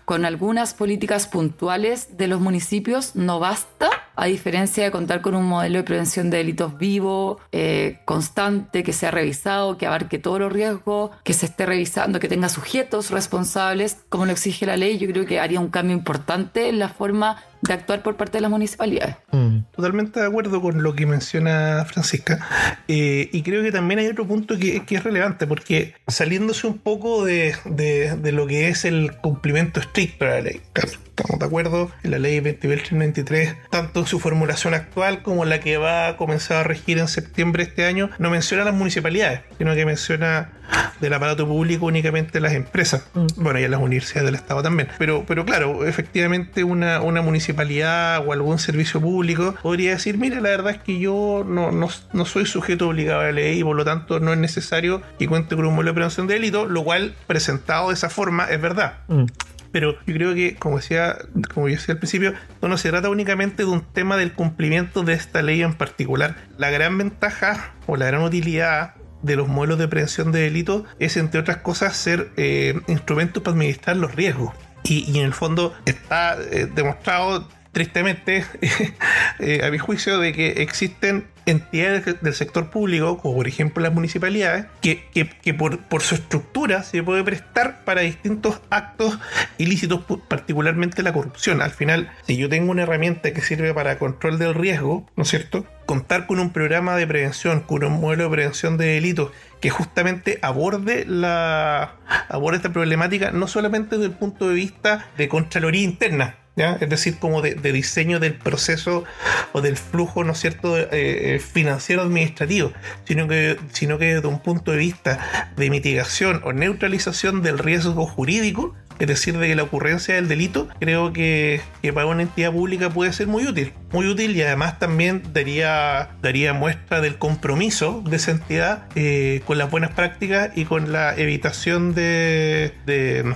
con 0.05 0.25
algunas 0.25 0.73
políticas 0.73 1.27
puntuales 1.27 2.17
de 2.17 2.27
los 2.27 2.41
municipios 2.41 3.15
no 3.15 3.39
basta 3.39 3.89
a 4.19 4.25
diferencia 4.25 4.83
de 4.83 4.91
contar 4.91 5.21
con 5.21 5.33
un 5.33 5.45
modelo 5.45 5.77
de 5.77 5.83
prevención 5.83 6.29
de 6.29 6.39
delitos 6.39 6.77
vivo, 6.77 7.39
eh, 7.53 7.99
constante, 8.03 8.83
que 8.83 8.91
sea 8.91 9.11
revisado, 9.11 9.77
que 9.77 9.87
abarque 9.87 10.19
todos 10.19 10.39
los 10.39 10.51
riesgos, 10.51 11.11
que 11.23 11.31
se 11.31 11.45
esté 11.45 11.65
revisando, 11.65 12.19
que 12.19 12.27
tenga 12.27 12.49
sujetos 12.49 13.11
responsables, 13.11 13.99
como 14.09 14.25
lo 14.25 14.33
exige 14.33 14.65
la 14.65 14.75
ley, 14.75 14.97
yo 14.97 15.07
creo 15.07 15.25
que 15.25 15.39
haría 15.39 15.61
un 15.61 15.69
cambio 15.69 15.95
importante 15.95 16.67
en 16.67 16.79
la 16.79 16.88
forma 16.89 17.37
de 17.61 17.73
actuar 17.73 18.01
por 18.01 18.15
parte 18.15 18.37
de 18.37 18.41
las 18.41 18.51
municipalidades. 18.51 19.15
Mm. 19.31 19.59
Totalmente 19.75 20.19
de 20.19 20.25
acuerdo 20.25 20.61
con 20.61 20.81
lo 20.83 20.95
que 20.95 21.05
menciona 21.05 21.85
Francisca. 21.85 22.39
Eh, 22.87 23.29
y 23.31 23.41
creo 23.43 23.63
que 23.63 23.71
también 23.71 23.99
hay 23.99 24.07
otro 24.07 24.25
punto 24.25 24.57
que, 24.57 24.85
que 24.85 24.95
es 24.95 25.03
relevante, 25.03 25.47
porque 25.47 25.93
saliéndose 26.07 26.67
un 26.67 26.77
poco 26.77 27.25
de, 27.25 27.55
de, 27.65 28.15
de, 28.15 28.31
lo 28.31 28.47
que 28.47 28.69
es 28.69 28.85
el 28.85 29.17
cumplimiento 29.17 29.79
estricto 29.79 30.25
de 30.25 30.31
la 30.31 30.41
ley, 30.41 30.61
estamos 30.73 31.39
de 31.39 31.45
acuerdo, 31.45 31.91
en 32.03 32.11
la 32.11 32.19
ley 32.19 32.39
2023, 32.39 33.55
tanto 33.69 34.01
en 34.01 34.05
su 34.07 34.19
formulación 34.19 34.73
actual 34.73 35.21
como 35.21 35.45
la 35.45 35.59
que 35.59 35.77
va 35.77 36.07
a 36.07 36.17
comenzar 36.17 36.57
a 36.57 36.63
regir 36.63 36.97
en 36.97 37.07
septiembre 37.07 37.63
de 37.63 37.69
este 37.69 37.85
año, 37.85 38.09
no 38.19 38.29
menciona 38.29 38.63
a 38.63 38.65
las 38.65 38.73
municipalidades, 38.73 39.41
sino 39.57 39.75
que 39.75 39.85
menciona 39.85 40.53
del 40.99 41.13
aparato 41.13 41.47
público 41.47 41.85
únicamente 41.85 42.39
las 42.39 42.53
empresas. 42.53 43.07
Mm. 43.13 43.27
Bueno, 43.37 43.59
y 43.59 43.63
a 43.63 43.69
las 43.69 43.81
universidades 43.81 44.25
del 44.25 44.35
Estado 44.35 44.61
también. 44.61 44.89
Pero, 44.97 45.25
pero 45.27 45.45
claro, 45.45 45.85
efectivamente 45.85 46.63
una, 46.63 47.01
una 47.01 47.21
municipalidad 47.21 47.48
o 47.53 48.33
algún 48.33 48.59
servicio 48.59 49.01
público 49.01 49.55
podría 49.61 49.91
decir, 49.91 50.17
mira, 50.17 50.41
la 50.41 50.49
verdad 50.49 50.73
es 50.73 50.79
que 50.79 50.99
yo 50.99 51.45
no, 51.47 51.71
no, 51.71 51.87
no, 52.13 52.25
soy 52.25 52.45
sujeto 52.45 52.89
obligado 52.89 53.21
a 53.21 53.25
la 53.25 53.31
ley 53.31 53.59
y 53.59 53.63
por 53.63 53.75
lo 53.75 53.85
tanto 53.85 54.19
no 54.19 54.33
es 54.33 54.39
necesario 54.39 55.01
que 55.17 55.27
cuente 55.27 55.55
con 55.55 55.65
un 55.65 55.73
modelo 55.73 55.91
de 55.91 55.95
prevención 55.95 56.27
de 56.27 56.35
delito, 56.35 56.65
lo 56.65 56.83
cual 56.83 57.15
presentado 57.27 57.89
de 57.89 57.93
esa 57.93 58.09
forma 58.09 58.45
es 58.45 58.61
verdad. 58.61 58.99
Mm. 59.07 59.25
Pero 59.71 59.93
yo 60.05 60.13
creo 60.13 60.33
que, 60.33 60.55
como 60.55 60.77
decía, 60.77 61.17
como 61.53 61.67
yo 61.67 61.75
decía 61.75 61.93
al 61.93 61.99
principio, 61.99 62.33
no, 62.61 62.69
no 62.69 62.77
se 62.77 62.89
trata 62.89 63.09
únicamente 63.09 63.63
de 63.63 63.69
un 63.69 63.81
tema 63.81 64.17
del 64.17 64.33
cumplimiento 64.33 65.03
de 65.03 65.13
esta 65.13 65.41
ley 65.41 65.61
en 65.61 65.73
particular. 65.73 66.35
La 66.57 66.69
gran 66.71 66.97
ventaja 66.97 67.73
o 67.85 67.95
la 67.95 68.07
gran 68.07 68.23
utilidad 68.23 68.95
de 69.21 69.35
los 69.35 69.47
modelos 69.47 69.77
de 69.77 69.87
prevención 69.87 70.31
de 70.31 70.41
delitos 70.41 70.83
es, 70.97 71.17
entre 71.17 71.39
otras 71.39 71.57
cosas, 71.57 71.95
ser 71.95 72.31
eh, 72.37 72.79
instrumentos 72.87 73.43
para 73.43 73.53
administrar 73.53 73.97
los 73.97 74.15
riesgos. 74.15 74.53
Y, 74.83 75.19
en 75.19 75.25
el 75.25 75.33
fondo 75.33 75.73
está 75.85 76.37
eh, 76.39 76.67
demostrado 76.73 77.47
tristemente, 77.71 78.45
eh, 79.39 79.61
a 79.63 79.71
mi 79.71 79.77
juicio, 79.77 80.19
de 80.19 80.33
que 80.33 80.61
existen 80.61 81.27
entidades 81.45 82.21
del 82.21 82.33
sector 82.33 82.69
público, 82.69 83.17
como 83.17 83.35
por 83.35 83.47
ejemplo 83.47 83.81
las 83.81 83.93
municipalidades, 83.93 84.65
que, 84.81 85.05
que, 85.13 85.29
que 85.29 85.53
por, 85.53 85.79
por, 85.79 86.01
su 86.01 86.15
estructura 86.15 86.83
se 86.83 87.01
puede 87.03 87.23
prestar 87.23 87.83
para 87.85 88.01
distintos 88.01 88.61
actos 88.69 89.17
ilícitos, 89.57 90.01
particularmente 90.27 91.03
la 91.03 91.13
corrupción. 91.13 91.61
Al 91.61 91.71
final, 91.71 92.11
si 92.27 92.37
yo 92.37 92.49
tengo 92.49 92.71
una 92.71 92.83
herramienta 92.83 93.33
que 93.33 93.41
sirve 93.41 93.73
para 93.73 93.97
control 93.97 94.37
del 94.37 94.53
riesgo, 94.53 95.07
¿no 95.15 95.23
es 95.23 95.29
cierto? 95.29 95.65
Contar 95.85 96.27
con 96.27 96.39
un 96.39 96.51
programa 96.51 96.95
de 96.95 97.07
prevención, 97.07 97.61
con 97.61 97.83
un 97.83 97.99
modelo 97.99 98.25
de 98.25 98.29
prevención 98.29 98.77
de 98.77 98.85
delitos 98.85 99.31
que 99.59 99.69
justamente 99.69 100.39
aborde 100.41 101.05
la 101.05 101.95
aborde 102.29 102.57
esta 102.57 102.71
problemática 102.71 103.31
no 103.31 103.47
solamente 103.47 103.95
desde 103.97 104.11
el 104.11 104.17
punto 104.17 104.47
de 104.47 104.55
vista 104.55 105.09
de 105.17 105.27
Contraloría 105.27 105.83
interna, 105.83 106.35
¿Ya? 106.59 106.77
es 106.81 106.89
decir, 106.89 107.17
como 107.19 107.41
de, 107.41 107.55
diseño 107.71 108.19
del 108.19 108.33
proceso 108.33 109.05
o 109.53 109.61
del 109.61 109.77
flujo, 109.77 110.25
¿no 110.25 110.33
es 110.33 110.39
cierto?, 110.39 110.75
eh, 110.77 111.39
financiero 111.39 112.01
administrativo, 112.01 112.73
sino 113.05 113.29
que, 113.29 113.57
sino 113.71 113.97
que 113.97 114.15
desde 114.15 114.27
un 114.27 114.41
punto 114.41 114.71
de 114.71 114.77
vista 114.77 115.51
de 115.55 115.69
mitigación 115.69 116.41
o 116.43 116.51
neutralización 116.51 117.43
del 117.43 117.59
riesgo 117.59 118.05
jurídico, 118.05 118.75
es 118.99 119.07
decir, 119.07 119.37
de 119.37 119.47
que 119.47 119.55
la 119.55 119.63
ocurrencia 119.63 120.15
del 120.15 120.27
delito, 120.27 120.67
creo 120.79 121.13
que, 121.13 121.61
que, 121.81 121.93
para 121.93 122.05
una 122.05 122.23
entidad 122.23 122.51
pública 122.51 122.89
puede 122.89 123.13
ser 123.13 123.27
muy 123.27 123.47
útil. 123.47 123.73
Muy 123.91 124.07
útil 124.07 124.35
y 124.35 124.41
además 124.41 124.77
también 124.77 125.23
daría, 125.33 126.09
daría 126.21 126.53
muestra 126.53 127.01
del 127.01 127.17
compromiso 127.17 128.03
de 128.05 128.17
esa 128.17 128.31
entidad 128.31 128.83
eh, 128.95 129.41
con 129.45 129.57
las 129.57 129.71
buenas 129.71 129.91
prácticas 129.91 130.51
y 130.55 130.65
con 130.65 130.91
la 130.91 131.15
evitación 131.15 131.95
de, 131.95 132.73
de, 132.85 133.35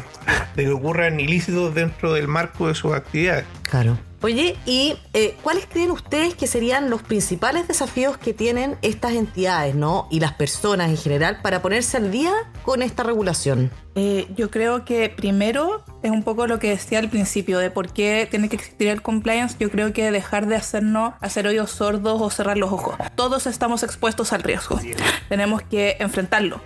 de 0.56 0.64
que 0.64 0.70
ocurran 0.70 1.20
ilícitos 1.20 1.74
dentro 1.74 2.14
del 2.14 2.28
marco 2.28 2.68
de 2.68 2.76
sus 2.76 2.94
actividades. 2.94 3.46
Claro. 3.64 3.98
Oye, 4.24 4.56
¿y 4.66 4.96
eh, 5.14 5.36
cuáles 5.44 5.66
creen 5.66 5.92
ustedes 5.92 6.34
que 6.34 6.48
serían 6.48 6.90
los 6.90 7.02
principales 7.04 7.68
desafíos 7.68 8.18
que 8.18 8.34
tienen 8.34 8.78
estas 8.82 9.14
entidades, 9.14 9.76
¿no? 9.76 10.08
Y 10.10 10.22
las 10.22 10.32
personas 10.32 10.90
en 10.90 10.96
general 10.96 11.40
para 11.42 11.62
ponerse 11.62 11.98
al 11.98 12.10
día 12.10 12.32
con 12.64 12.82
esta 12.82 13.04
regulación? 13.04 13.70
Eh, 13.96 14.28
yo 14.36 14.50
creo 14.50 14.86
que 14.86 15.10
primero 15.10 15.84
es 16.02 16.12
un 16.12 16.24
poco 16.24 16.48
lo 16.48 16.60
que 16.60 16.70
decía 16.70 17.00
al 17.00 17.10
principio 17.10 17.60
de 17.60 17.70
por 17.70 17.94
qué 17.94 18.28
tiene 18.30 18.50
que 18.50 18.56
existir 18.56 18.88
el 18.88 19.02
compliance. 19.02 19.56
Yo 19.60 19.70
creo 19.70 19.94
que 19.94 20.12
dejar 20.12 20.48
de 20.48 20.56
hacernos 20.56 21.14
hacer 21.22 21.48
oídos 21.48 21.72
sordos 21.72 22.22
o 22.22 22.30
cerrar 22.30 22.58
los 22.58 22.72
ojos. 22.72 22.96
Todos 23.16 23.48
estamos 23.48 23.84
expuestos 23.84 24.34
al 24.34 24.44
riesgo. 24.44 24.80
Tenemos 25.30 25.62
que 25.62 25.98
enfrentarlo, 26.00 26.62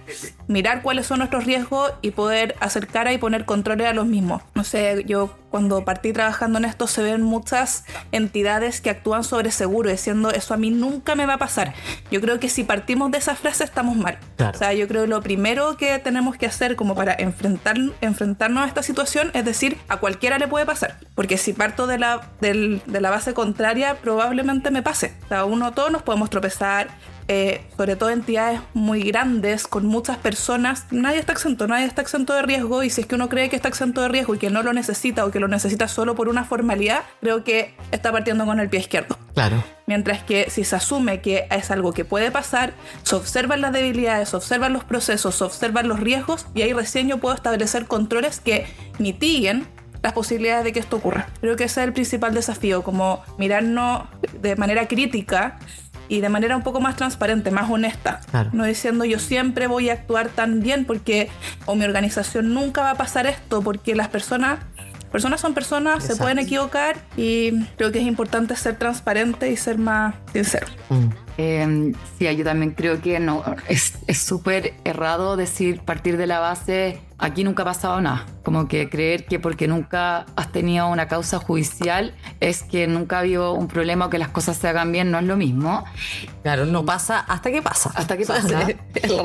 mirar 0.48 0.82
cuáles 0.82 1.08
son 1.08 1.20
nuestros 1.20 1.46
riesgos 1.46 1.94
y 2.02 2.12
poder 2.12 2.56
hacer 2.60 2.88
cara 2.88 3.13
y 3.13 3.18
poner 3.18 3.46
controles 3.46 3.88
a 3.88 3.94
los 3.94 4.06
mismos. 4.06 4.42
No 4.56 4.63
sé, 4.63 5.04
yo 5.06 5.36
cuando 5.50 5.86
partí 5.86 6.13
trabajando 6.13 6.60
en 6.60 6.66
esto 6.66 6.88
se 6.88 7.02
ven 7.02 7.22
muchas 7.22 7.86
entidades 8.12 8.82
que 8.82 8.90
actúan 8.90 9.24
sobre 9.24 9.52
seguro 9.52 9.90
diciendo 9.90 10.30
eso 10.30 10.54
a 10.54 10.58
mí 10.58 10.72
nunca 10.72 11.16
me 11.16 11.26
va 11.26 11.36
a 11.36 11.38
pasar. 11.38 11.74
Yo 12.12 12.22
creo 12.22 12.40
que 12.40 12.50
si 12.50 12.63
partimos 12.63 13.12
de 13.12 13.18
esa 13.20 13.36
frase 13.36 13.63
estamos 13.63 13.96
mal. 13.96 14.18
Claro. 14.36 14.56
O 14.56 14.60
sea, 14.60 14.74
yo 14.74 14.88
creo 14.88 15.04
que 15.04 15.08
lo 15.08 15.22
primero 15.22 15.78
que 15.78 16.00
tenemos 16.00 16.38
que 16.38 16.46
hacer 16.46 16.76
como 16.76 16.96
para 16.96 17.16
enfrentar, 17.17 17.77
enfrentarnos 18.01 18.63
a 18.63 18.67
esta 18.67 18.84
situación 18.84 19.32
es 19.34 19.45
decir, 19.45 19.77
a 19.88 19.97
cualquiera 19.97 20.38
le 20.38 20.47
puede 20.47 20.65
pasar. 20.65 20.97
Porque 21.15 21.38
si 21.38 21.53
parto 21.53 21.88
de 21.88 21.97
la, 21.97 22.21
de 22.41 23.01
la 23.01 23.10
base 23.10 23.34
contraria, 23.34 23.95
probablemente 23.95 24.71
me 24.71 24.82
pase. 24.82 25.13
O 25.25 25.27
sea, 25.27 25.45
uno 25.45 25.73
todos 25.73 25.91
nos 25.91 26.03
podemos 26.03 26.30
tropezar, 26.30 26.88
eh, 27.30 27.62
sobre 27.76 27.96
todo 27.98 28.10
entidades 28.10 28.62
muy 28.74 29.04
grandes, 29.04 29.68
con 29.68 29.86
muchas 29.86 30.18
personas, 30.18 30.86
nadie 30.92 31.20
está 31.20 31.34
exento, 31.34 31.68
nadie 31.68 31.86
está 31.86 32.02
exento 32.02 32.34
de 32.34 32.42
riesgo 32.42 32.84
y 32.84 32.90
si 32.90 33.02
es 33.02 33.08
que 33.08 33.16
uno 33.16 33.28
cree 33.28 33.50
que 33.50 33.58
está 33.58 33.68
exento 33.68 34.02
de 34.02 34.08
riesgo 34.08 34.36
y 34.36 34.38
que 34.38 34.50
no 34.50 34.63
lo 34.63 34.72
necesita 34.72 35.26
o 35.26 35.32
que 35.32 35.40
lo 35.40 35.50
necesita 35.50 35.90
solo 35.90 36.16
por 36.16 36.30
una 36.30 36.46
formalidad, 36.46 37.04
creo 37.20 37.44
que 37.44 37.76
está 37.92 38.13
partiendo 38.13 38.46
con 38.46 38.62
el 38.62 38.70
pie 38.70 38.80
izquierdo. 38.80 39.18
Claro. 39.34 39.62
Mientras 39.88 40.24
que 40.24 40.50
si 40.50 40.63
se 40.63 40.78
asume 40.78 41.22
que 41.22 41.48
es 41.52 41.70
algo 41.70 41.92
que 41.92 42.06
puede 42.06 42.32
pasar, 42.32 42.74
se 43.04 43.16
observan 43.16 43.60
las 43.62 43.74
debilidades, 43.74 44.30
se 44.30 44.38
observan 44.38 44.72
los 44.72 44.86
procesos, 44.86 45.36
se 45.36 45.44
observan 45.44 45.90
los 45.90 46.00
riesgos 46.00 46.48
y 46.56 46.62
ahí 46.62 46.72
recién 46.72 47.10
yo 47.10 47.18
puedo 47.18 47.36
establecer 47.36 47.88
controles 47.88 48.40
que 48.40 48.68
mitiguen 49.00 49.68
las 50.02 50.13
posibilidades 50.13 50.63
de 50.63 50.74
que 50.74 50.80
esto 50.80 50.98
ocurra. 50.98 51.28
Creo 51.42 51.56
que 51.56 51.66
ese 51.66 51.82
es 51.82 51.88
el 51.88 51.94
principal 51.94 52.34
desafío, 52.34 52.84
como 52.84 53.24
mirarnos 53.38 54.04
de 54.42 54.56
manera 54.56 54.88
crítica 54.88 55.60
y 56.10 56.22
de 56.22 56.30
manera 56.30 56.56
un 56.56 56.63
poco 56.63 56.80
más 56.80 56.96
transparente, 56.96 57.52
más 57.52 57.70
honesta. 57.70 58.22
Claro. 58.32 58.50
No 58.54 58.65
diciendo 58.65 59.06
yo 59.06 59.20
siempre 59.20 59.67
voy 59.67 59.89
a 59.89 59.93
actuar 59.93 60.30
tan 60.30 60.62
bien 60.62 60.86
porque 60.86 61.30
o 61.65 61.76
mi 61.76 61.86
organización 61.86 62.54
nunca 62.54 62.82
va 62.82 62.91
a 62.91 62.96
pasar 62.96 63.28
esto 63.28 63.62
porque 63.62 63.96
las 63.96 64.08
personas 64.08 64.60
personas 65.12 65.39
son 65.39 65.54
personas, 65.54 66.04
se 66.04 66.12
Exacto. 66.12 66.24
pueden 66.24 66.39
equivocar 66.39 66.98
y 67.15 67.63
creo 67.78 67.91
que 67.91 68.00
es 68.00 68.06
importante 68.06 68.56
ser 68.56 68.78
transparente 68.78 69.50
y 69.50 69.56
ser 69.56 69.78
más 69.78 70.15
sincero. 70.34 70.67
Mm. 70.89 71.08
Eh, 71.38 71.93
sí, 72.17 72.36
yo 72.36 72.43
también 72.43 72.72
creo 72.72 73.02
que 73.02 73.20
no 73.20 73.43
es 73.70 73.93
es 74.08 74.17
súper 74.17 74.74
errado 74.84 75.38
decir 75.38 75.82
partir 75.82 76.17
de 76.17 76.28
la 76.28 76.39
base 76.39 77.00
aquí 77.20 77.43
nunca 77.43 77.63
ha 77.63 77.65
pasado 77.65 78.02
nada. 78.02 78.26
Como 78.43 78.67
que 78.67 78.89
creer 78.89 79.26
que 79.26 79.39
porque 79.39 79.67
nunca 79.67 80.26
has 80.36 80.52
tenido 80.52 80.88
una 80.88 81.08
causa 81.08 81.39
judicial 81.39 82.13
es 82.39 82.63
que 82.63 82.88
nunca 82.88 83.17
ha 83.17 83.19
habido 83.19 83.54
un 83.54 83.67
problema 83.67 84.06
o 84.06 84.10
que 84.10 84.17
las 84.17 84.30
cosas 84.30 84.58
se 84.58 84.67
hagan 84.67 84.91
bien, 84.91 85.12
no 85.12 85.19
es 85.19 85.26
lo 85.26 85.38
mismo. 85.38 85.84
Claro, 86.43 86.65
no 86.65 86.86
pasa 86.86 87.19
hasta 87.19 87.52
que 87.52 87.62
pasa. 87.62 87.91
Hasta 87.95 88.17
que 88.17 88.26
pasa. 88.26 88.67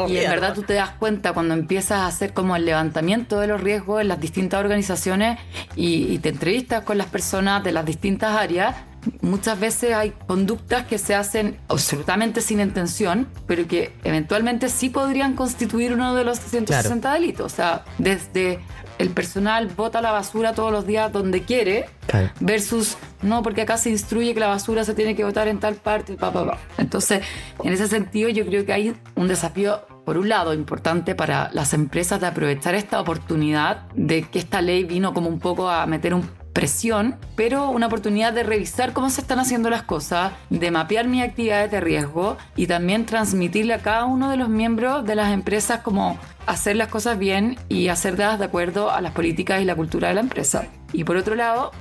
Y 0.09 0.19
en 0.19 0.31
verdad 0.31 0.55
tú 0.55 0.63
te 0.63 0.75
das 0.75 0.91
cuenta 0.91 1.33
cuando 1.33 1.55
empiezas 1.55 2.01
a 2.01 2.07
hacer 2.07 2.33
como 2.33 2.57
el 2.57 2.65
levantamiento 2.65 3.41
de 3.41 3.47
los 3.47 3.61
riesgos 3.61 4.01
en 4.01 4.09
las 4.09 4.21
distintas 4.21 4.61
organizaciones 4.61 5.39
y, 5.77 6.13
y 6.13 6.19
te 6.19 6.31
entrevistas 6.31 6.85
con 6.85 6.99
las 6.99 7.07
personas 7.09 7.65
de 7.65 7.73
las 7.73 7.85
distintas 7.85 8.37
áreas. 8.37 8.77
Muchas 9.21 9.59
veces 9.59 9.95
hay 9.95 10.13
conductas 10.27 10.87
que 10.87 10.99
se 10.99 11.15
hacen 11.15 11.59
absolutamente 11.69 12.41
sin 12.41 12.61
intención, 12.61 13.29
pero 13.47 13.67
que 13.67 13.93
eventualmente 14.05 14.69
sí 14.69 14.91
podrían 14.91 15.35
constituir 15.35 15.93
uno 15.93 16.15
de 16.15 16.25
los 16.25 16.39
160 16.39 17.13
delitos. 17.13 17.53
O 17.53 17.55
sea, 17.55 17.85
desde 17.99 18.61
el 18.99 19.11
personal 19.11 19.67
bota 19.69 20.01
la 20.01 20.13
basura 20.13 20.53
todos 20.55 20.71
los 20.71 20.87
días 20.87 21.11
donde 21.13 21.43
quiere, 21.43 21.87
Claro. 22.07 22.31
versus 22.41 22.97
no, 23.23 23.43
porque 23.43 23.63
acá 23.63 23.77
se 23.77 23.91
instruye 23.91 24.35
que 24.35 24.41
la 24.41 24.49
basura 24.49 24.85
se 24.85 24.95
tiene 24.95 25.15
que 25.17 25.25
botar 25.25 25.49
en 25.49 25.59
tal 25.61 25.75
parte, 25.77 26.15
pa, 26.15 26.33
pa, 26.33 26.45
pa. 26.47 26.59
Entonces, 26.79 27.23
en 27.63 27.73
ese 27.73 27.89
sentido, 27.89 28.29
yo 28.29 28.45
creo 28.47 28.65
que 28.67 28.73
hay 28.73 28.95
un 29.15 29.29
desafío, 29.29 29.81
por 30.05 30.19
un 30.19 30.29
lado, 30.29 30.53
importante 30.55 31.15
para 31.15 31.49
las 31.53 31.75
empresas 31.75 32.21
de 32.21 32.27
aprovechar 32.27 32.75
esta 32.75 33.01
oportunidad 33.01 33.83
de 33.95 34.23
que 34.23 34.39
esta 34.41 34.61
ley 34.61 34.85
vino 34.85 35.15
como 35.15 35.29
un 35.29 35.39
poco 35.39 35.69
a 35.71 35.87
meter 35.87 36.15
un 36.15 36.29
presión, 36.53 37.17
pero 37.35 37.71
una 37.71 37.87
oportunidad 37.87 38.33
de 38.33 38.43
revisar 38.43 38.93
cómo 38.93 39.11
se 39.11 39.21
están 39.21 39.39
haciendo 39.39 39.71
las 39.71 39.83
cosas, 39.83 40.33
de 40.51 40.71
mapear 40.71 41.09
mis 41.09 41.23
actividades 41.23 41.71
de 41.71 41.81
riesgo 41.81 42.37
y 42.57 42.67
también 42.67 43.07
transmitirle 43.07 43.75
a 43.75 43.79
cada 43.79 44.05
uno 44.05 44.31
de 44.31 44.37
los 44.37 44.49
miembros 44.49 45.05
de 45.05 45.15
las 45.15 45.33
empresas 45.33 45.81
como 45.81 46.19
hacer 46.47 46.77
las 46.77 46.89
cosas 46.89 47.19
bien 47.19 47.57
y 47.69 47.89
hacerlas 47.89 48.39
de 48.39 48.45
acuerdo 48.45 48.91
a 48.91 49.01
las 49.01 49.13
políticas 49.13 49.63
y 49.63 49.65
la 49.65 49.75
cultura 49.75 50.09
de 50.09 50.15
la 50.15 50.21
empresa. 50.21 50.67
Y 50.93 51.05
por 51.05 51.17
otro 51.17 51.35
lado, 51.35 51.73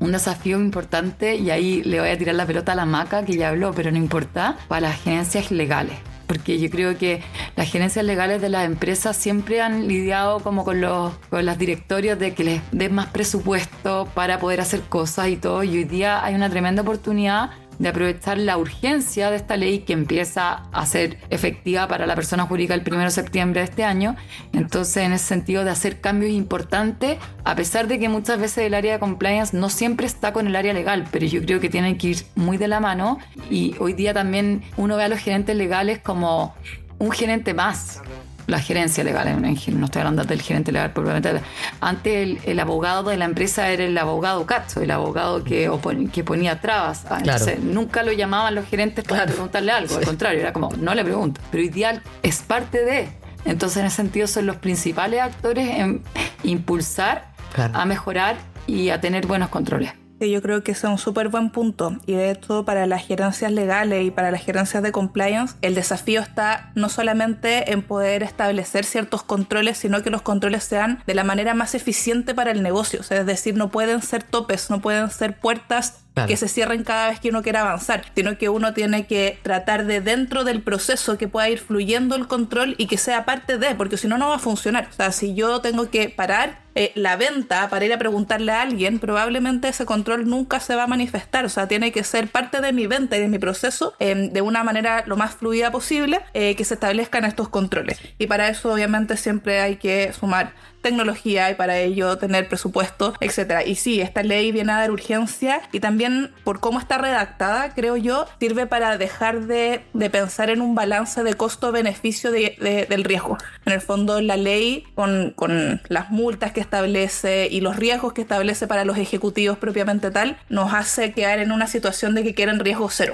un 0.00 0.12
desafío 0.12 0.58
importante, 0.58 1.36
y 1.36 1.50
ahí 1.50 1.82
le 1.84 2.00
voy 2.00 2.08
a 2.08 2.18
tirar 2.18 2.34
la 2.34 2.46
pelota 2.46 2.72
a 2.72 2.74
la 2.74 2.86
maca 2.86 3.24
que 3.24 3.36
ya 3.36 3.50
habló, 3.50 3.72
pero 3.72 3.92
no 3.92 3.98
importa, 3.98 4.56
para 4.66 4.88
las 4.88 5.00
gerencias 5.00 5.52
legales. 5.52 5.96
Porque 6.26 6.58
yo 6.58 6.70
creo 6.70 6.96
que 6.96 7.22
las 7.56 7.70
gerencias 7.70 8.04
legales 8.04 8.40
de 8.40 8.48
las 8.48 8.66
empresas 8.66 9.16
siempre 9.16 9.60
han 9.60 9.88
lidiado 9.88 10.40
como 10.40 10.64
con 10.64 10.80
los, 10.80 11.12
con 11.30 11.44
los 11.44 11.58
directorios 11.58 12.18
de 12.18 12.34
que 12.34 12.44
les 12.44 12.62
den 12.72 12.94
más 12.94 13.06
presupuesto 13.08 14.08
para 14.14 14.38
poder 14.38 14.60
hacer 14.60 14.80
cosas 14.82 15.28
y 15.28 15.36
todo. 15.36 15.62
Y 15.62 15.76
hoy 15.78 15.84
día 15.84 16.24
hay 16.24 16.34
una 16.34 16.50
tremenda 16.50 16.82
oportunidad 16.82 17.50
de 17.82 17.88
aprovechar 17.88 18.38
la 18.38 18.56
urgencia 18.56 19.30
de 19.30 19.36
esta 19.36 19.56
ley 19.56 19.80
que 19.80 19.92
empieza 19.92 20.62
a 20.70 20.86
ser 20.86 21.18
efectiva 21.30 21.88
para 21.88 22.06
la 22.06 22.14
persona 22.14 22.44
jurídica 22.46 22.74
el 22.74 22.84
1 22.86 23.00
de 23.00 23.10
septiembre 23.10 23.60
de 23.60 23.64
este 23.64 23.82
año. 23.82 24.14
Entonces, 24.52 24.98
en 24.98 25.12
ese 25.12 25.26
sentido 25.26 25.64
de 25.64 25.70
hacer 25.70 26.00
cambios 26.00 26.30
importantes, 26.30 27.18
a 27.42 27.56
pesar 27.56 27.88
de 27.88 27.98
que 27.98 28.08
muchas 28.08 28.38
veces 28.38 28.58
el 28.58 28.74
área 28.74 28.92
de 28.92 28.98
compliance 29.00 29.56
no 29.56 29.68
siempre 29.68 30.06
está 30.06 30.32
con 30.32 30.46
el 30.46 30.54
área 30.54 30.72
legal, 30.72 31.08
pero 31.10 31.26
yo 31.26 31.42
creo 31.42 31.58
que 31.58 31.68
tienen 31.68 31.98
que 31.98 32.08
ir 32.08 32.18
muy 32.36 32.56
de 32.56 32.68
la 32.68 32.78
mano. 32.78 33.18
Y 33.50 33.74
hoy 33.80 33.94
día 33.94 34.14
también 34.14 34.62
uno 34.76 34.96
ve 34.96 35.02
a 35.02 35.08
los 35.08 35.18
gerentes 35.18 35.56
legales 35.56 35.98
como 35.98 36.54
un 37.00 37.10
gerente 37.10 37.52
más 37.52 38.00
la 38.46 38.58
gerencia 38.60 39.04
legal, 39.04 39.40
no 39.40 39.84
estoy 39.84 40.00
hablando 40.00 40.24
del 40.24 40.42
gerente 40.42 40.72
legal 40.72 40.92
propiamente. 40.92 41.40
Antes 41.80 42.12
el, 42.14 42.38
el 42.44 42.60
abogado 42.60 43.04
de 43.10 43.16
la 43.16 43.24
empresa 43.24 43.68
era 43.68 43.84
el 43.84 43.96
abogado 43.96 44.44
cacho, 44.46 44.80
el 44.80 44.90
abogado 44.90 45.44
que, 45.44 45.70
opon- 45.70 46.10
que 46.10 46.24
ponía 46.24 46.60
trabas. 46.60 47.04
Ah, 47.08 47.20
Claro. 47.22 47.38
Entonces, 47.44 47.60
nunca 47.60 48.02
lo 48.02 48.12
llamaban 48.12 48.54
los 48.54 48.66
gerentes 48.66 49.04
para 49.04 49.22
Claro. 49.22 49.32
preguntarle 49.32 49.72
algo, 49.72 49.96
al 49.96 50.04
contrario, 50.04 50.40
era 50.40 50.52
como, 50.52 50.70
no 50.76 50.94
le 50.94 51.04
pregunto. 51.04 51.40
Pero 51.50 51.62
ideal 51.62 52.02
es 52.22 52.38
parte 52.42 52.84
de. 52.84 53.08
Entonces, 53.44 53.78
en 53.78 53.86
ese 53.86 53.96
sentido, 53.96 54.26
son 54.26 54.46
los 54.46 54.56
principales 54.56 55.20
actores 55.20 55.68
en 55.68 56.02
impulsar 56.42 57.30
Claro. 57.54 57.76
a 57.76 57.84
mejorar 57.84 58.36
y 58.66 58.90
a 58.90 59.00
tener 59.00 59.26
buenos 59.26 59.48
controles. 59.50 59.92
Yo 60.30 60.42
creo 60.42 60.62
que 60.62 60.72
es 60.72 60.84
un 60.84 60.98
súper 60.98 61.28
buen 61.28 61.50
punto. 61.50 61.96
Y 62.06 62.14
de 62.14 62.30
hecho, 62.30 62.64
para 62.64 62.86
las 62.86 63.06
gerencias 63.06 63.52
legales 63.52 64.04
y 64.04 64.10
para 64.10 64.30
las 64.30 64.44
gerencias 64.44 64.82
de 64.82 64.92
compliance, 64.92 65.54
el 65.62 65.74
desafío 65.74 66.20
está 66.20 66.70
no 66.74 66.88
solamente 66.88 67.72
en 67.72 67.82
poder 67.82 68.22
establecer 68.22 68.84
ciertos 68.84 69.22
controles, 69.22 69.78
sino 69.78 70.02
que 70.02 70.10
los 70.10 70.22
controles 70.22 70.64
sean 70.64 71.02
de 71.06 71.14
la 71.14 71.24
manera 71.24 71.54
más 71.54 71.74
eficiente 71.74 72.34
para 72.34 72.50
el 72.50 72.62
negocio. 72.62 73.00
O 73.00 73.02
sea, 73.02 73.20
es 73.20 73.26
decir, 73.26 73.56
no 73.56 73.70
pueden 73.70 74.02
ser 74.02 74.22
topes, 74.22 74.70
no 74.70 74.80
pueden 74.80 75.10
ser 75.10 75.38
puertas 75.38 75.98
Claro. 76.14 76.28
que 76.28 76.36
se 76.36 76.46
cierren 76.46 76.84
cada 76.84 77.08
vez 77.08 77.20
que 77.20 77.30
uno 77.30 77.40
quiera 77.42 77.62
avanzar, 77.62 78.04
sino 78.14 78.36
que 78.36 78.50
uno 78.50 78.74
tiene 78.74 79.06
que 79.06 79.38
tratar 79.42 79.86
de 79.86 80.02
dentro 80.02 80.44
del 80.44 80.60
proceso 80.60 81.16
que 81.16 81.26
pueda 81.26 81.48
ir 81.48 81.58
fluyendo 81.58 82.16
el 82.16 82.26
control 82.26 82.74
y 82.76 82.86
que 82.86 82.98
sea 82.98 83.24
parte 83.24 83.56
de, 83.56 83.74
porque 83.74 83.96
si 83.96 84.08
no, 84.08 84.18
no 84.18 84.28
va 84.28 84.34
a 84.34 84.38
funcionar. 84.38 84.88
O 84.90 84.92
sea, 84.92 85.10
si 85.10 85.34
yo 85.34 85.62
tengo 85.62 85.88
que 85.88 86.10
parar 86.10 86.60
eh, 86.74 86.92
la 86.94 87.16
venta 87.16 87.68
para 87.68 87.84
ir 87.84 87.92
a 87.92 87.98
preguntarle 87.98 88.52
a 88.52 88.62
alguien, 88.62 88.98
probablemente 88.98 89.68
ese 89.68 89.84
control 89.86 90.28
nunca 90.28 90.60
se 90.60 90.74
va 90.76 90.84
a 90.84 90.86
manifestar. 90.86 91.44
O 91.44 91.48
sea, 91.48 91.68
tiene 91.68 91.92
que 91.92 92.04
ser 92.04 92.28
parte 92.28 92.60
de 92.60 92.72
mi 92.72 92.86
venta 92.86 93.16
y 93.16 93.20
de 93.20 93.28
mi 93.28 93.38
proceso 93.38 93.94
eh, 93.98 94.28
de 94.32 94.40
una 94.42 94.64
manera 94.64 95.04
lo 95.06 95.16
más 95.16 95.34
fluida 95.34 95.70
posible 95.70 96.20
eh, 96.34 96.54
que 96.56 96.64
se 96.64 96.74
establezcan 96.74 97.24
estos 97.24 97.48
controles. 97.48 97.98
Y 98.18 98.26
para 98.26 98.48
eso, 98.48 98.72
obviamente, 98.72 99.16
siempre 99.16 99.60
hay 99.60 99.76
que 99.76 100.12
sumar 100.12 100.52
tecnología 100.82 101.48
y 101.48 101.54
para 101.54 101.78
ello 101.78 102.18
tener 102.18 102.48
presupuesto, 102.48 103.14
etcétera. 103.20 103.64
Y 103.64 103.76
sí, 103.76 104.00
esta 104.00 104.24
ley 104.24 104.50
viene 104.50 104.72
a 104.72 104.78
dar 104.78 104.90
urgencia 104.90 105.62
y 105.70 105.78
también 105.78 106.32
por 106.42 106.58
cómo 106.58 106.80
está 106.80 106.98
redactada, 106.98 107.72
creo 107.72 107.96
yo, 107.96 108.26
sirve 108.40 108.66
para 108.66 108.98
dejar 108.98 109.42
de, 109.42 109.82
de 109.92 110.10
pensar 110.10 110.50
en 110.50 110.60
un 110.60 110.74
balance 110.74 111.22
de 111.22 111.34
costo-beneficio 111.34 112.32
de- 112.32 112.56
de- 112.60 112.86
del 112.86 113.04
riesgo. 113.04 113.38
En 113.64 113.72
el 113.74 113.80
fondo, 113.80 114.20
la 114.20 114.36
ley 114.36 114.84
con, 114.96 115.30
con 115.36 115.80
las 115.88 116.10
multas 116.10 116.50
que 116.50 116.60
establece 116.62 117.48
y 117.50 117.60
los 117.60 117.76
riesgos 117.76 118.12
que 118.14 118.22
establece 118.22 118.66
para 118.66 118.84
los 118.84 118.96
ejecutivos 118.98 119.58
propiamente 119.58 120.10
tal, 120.10 120.38
nos 120.48 120.72
hace 120.72 121.12
quedar 121.12 121.38
en 121.38 121.52
una 121.52 121.66
situación 121.66 122.14
de 122.14 122.22
que 122.24 122.34
quieren 122.34 122.58
riesgo 122.60 122.88
cero 122.90 123.12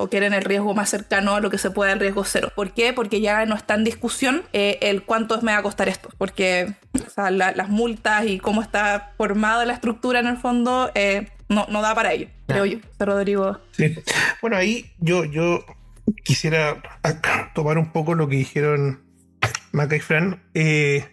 o 0.00 0.08
quieren 0.08 0.32
el 0.32 0.42
riesgo 0.44 0.74
más 0.74 0.90
cercano 0.90 1.34
a 1.34 1.40
lo 1.40 1.50
que 1.50 1.58
se 1.58 1.70
pueda 1.72 1.92
el 1.92 1.98
riesgo 1.98 2.22
cero. 2.24 2.52
¿Por 2.54 2.72
qué? 2.72 2.92
Porque 2.92 3.20
ya 3.20 3.44
no 3.46 3.56
está 3.56 3.74
en 3.74 3.82
discusión 3.82 4.42
eh, 4.52 4.78
el 4.80 5.02
cuánto 5.02 5.40
me 5.42 5.50
va 5.52 5.58
a 5.58 5.62
costar 5.62 5.88
esto. 5.88 6.08
Porque 6.18 6.74
o 7.04 7.10
sea, 7.10 7.30
la- 7.32 7.50
las 7.52 7.68
multas 7.68 8.24
y 8.26 8.38
cómo 8.38 8.62
está 8.62 9.12
formada 9.16 9.64
la 9.64 9.72
estructura 9.72 10.20
en 10.20 10.28
el 10.28 10.36
fondo 10.36 10.90
eh, 10.94 11.28
no, 11.48 11.66
no 11.68 11.82
da 11.82 11.94
para 11.96 12.12
ello, 12.12 12.28
creo 12.46 12.64
yo. 12.66 12.78
Rodrigo. 13.00 13.58
Sí. 13.72 13.94
Bueno, 14.40 14.56
ahí 14.56 14.92
yo, 14.98 15.24
yo 15.24 15.64
quisiera 16.24 16.80
tomar 17.54 17.78
un 17.78 17.90
poco 17.90 18.14
lo 18.14 18.28
que 18.28 18.36
dijeron 18.36 19.00
Maca 19.72 19.96
y 19.96 20.00
Fran. 20.00 20.40
eh, 20.54 21.06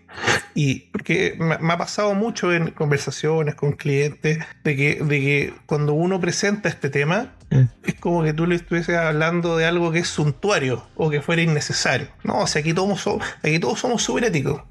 y 0.54 0.80
porque 0.92 1.36
me, 1.38 1.58
me 1.58 1.74
ha 1.74 1.78
pasado 1.78 2.14
mucho 2.14 2.54
en 2.54 2.72
conversaciones 2.72 3.56
con 3.56 3.74
clientes 3.74 4.40
de 4.64 4.76
que, 4.78 4.96
de 5.04 5.20
que 5.20 5.54
cuando 5.66 5.94
uno 5.94 6.20
presenta 6.22 6.70
este 6.70 6.90
tema, 6.90 7.34
es 7.84 7.96
como 7.96 8.24
que 8.24 8.34
tú 8.34 8.48
le 8.48 8.56
estuvieses 8.56 8.96
hablando 8.98 9.56
de 9.58 9.66
algo 9.66 9.92
que 9.92 10.00
es 10.00 10.08
suntuario 10.08 10.88
o 10.96 11.10
que 11.10 11.22
fuera 11.22 11.42
innecesario. 11.42 12.08
No, 12.24 12.40
o 12.40 12.48
sea, 12.48 12.62
aquí 12.62 12.74
todos, 12.74 13.00
so- 13.02 13.20
aquí 13.44 13.60
todos 13.60 13.80
somos 13.80 14.04
súper 14.04 14.26
éticos. 14.26 14.62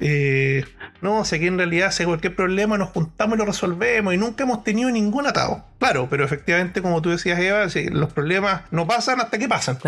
Eh, 0.00 0.64
no, 1.00 1.18
o 1.20 1.24
sea, 1.24 1.36
aquí 1.38 1.46
en 1.46 1.58
realidad, 1.58 1.90
si 1.90 2.02
hay 2.02 2.06
cualquier 2.06 2.34
problema, 2.36 2.76
nos 2.78 2.90
juntamos 2.90 3.36
y 3.36 3.38
lo 3.38 3.44
resolvemos 3.46 4.14
y 4.14 4.16
nunca 4.18 4.44
hemos 4.44 4.64
tenido 4.64 4.90
ningún 4.90 5.26
atado. 5.26 5.64
Claro, 5.78 6.08
pero 6.10 6.24
efectivamente, 6.24 6.82
como 6.82 7.00
tú 7.02 7.10
decías, 7.10 7.38
Eva, 7.38 7.66
los 7.92 8.12
problemas 8.12 8.62
no 8.70 8.86
pasan 8.86 9.20
hasta 9.20 9.38
que 9.38 9.48
pasan. 9.48 9.78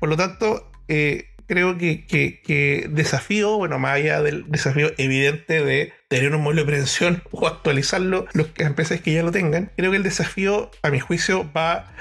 Por 0.00 0.08
lo 0.08 0.16
tanto, 0.16 0.70
eh, 0.88 1.28
creo 1.46 1.78
que, 1.78 2.04
que- 2.06 2.88
desafío, 2.90 3.56
bueno, 3.56 3.78
más 3.78 3.94
allá 3.94 4.22
del 4.22 4.50
desafío 4.50 4.92
evidente 4.98 5.64
de 5.64 5.92
tener 6.08 6.34
un 6.34 6.42
modelo 6.42 6.62
de 6.62 6.66
prevención 6.66 7.22
o 7.30 7.46
actualizarlo, 7.46 8.26
las 8.34 8.48
empresas 8.58 9.00
que 9.00 9.12
ya 9.12 9.22
lo 9.22 9.32
tengan, 9.32 9.70
creo 9.76 9.90
que 9.90 9.96
el 9.98 10.02
desafío, 10.02 10.70
a 10.82 10.90
mi 10.90 11.00
juicio, 11.00 11.50
va 11.52 11.92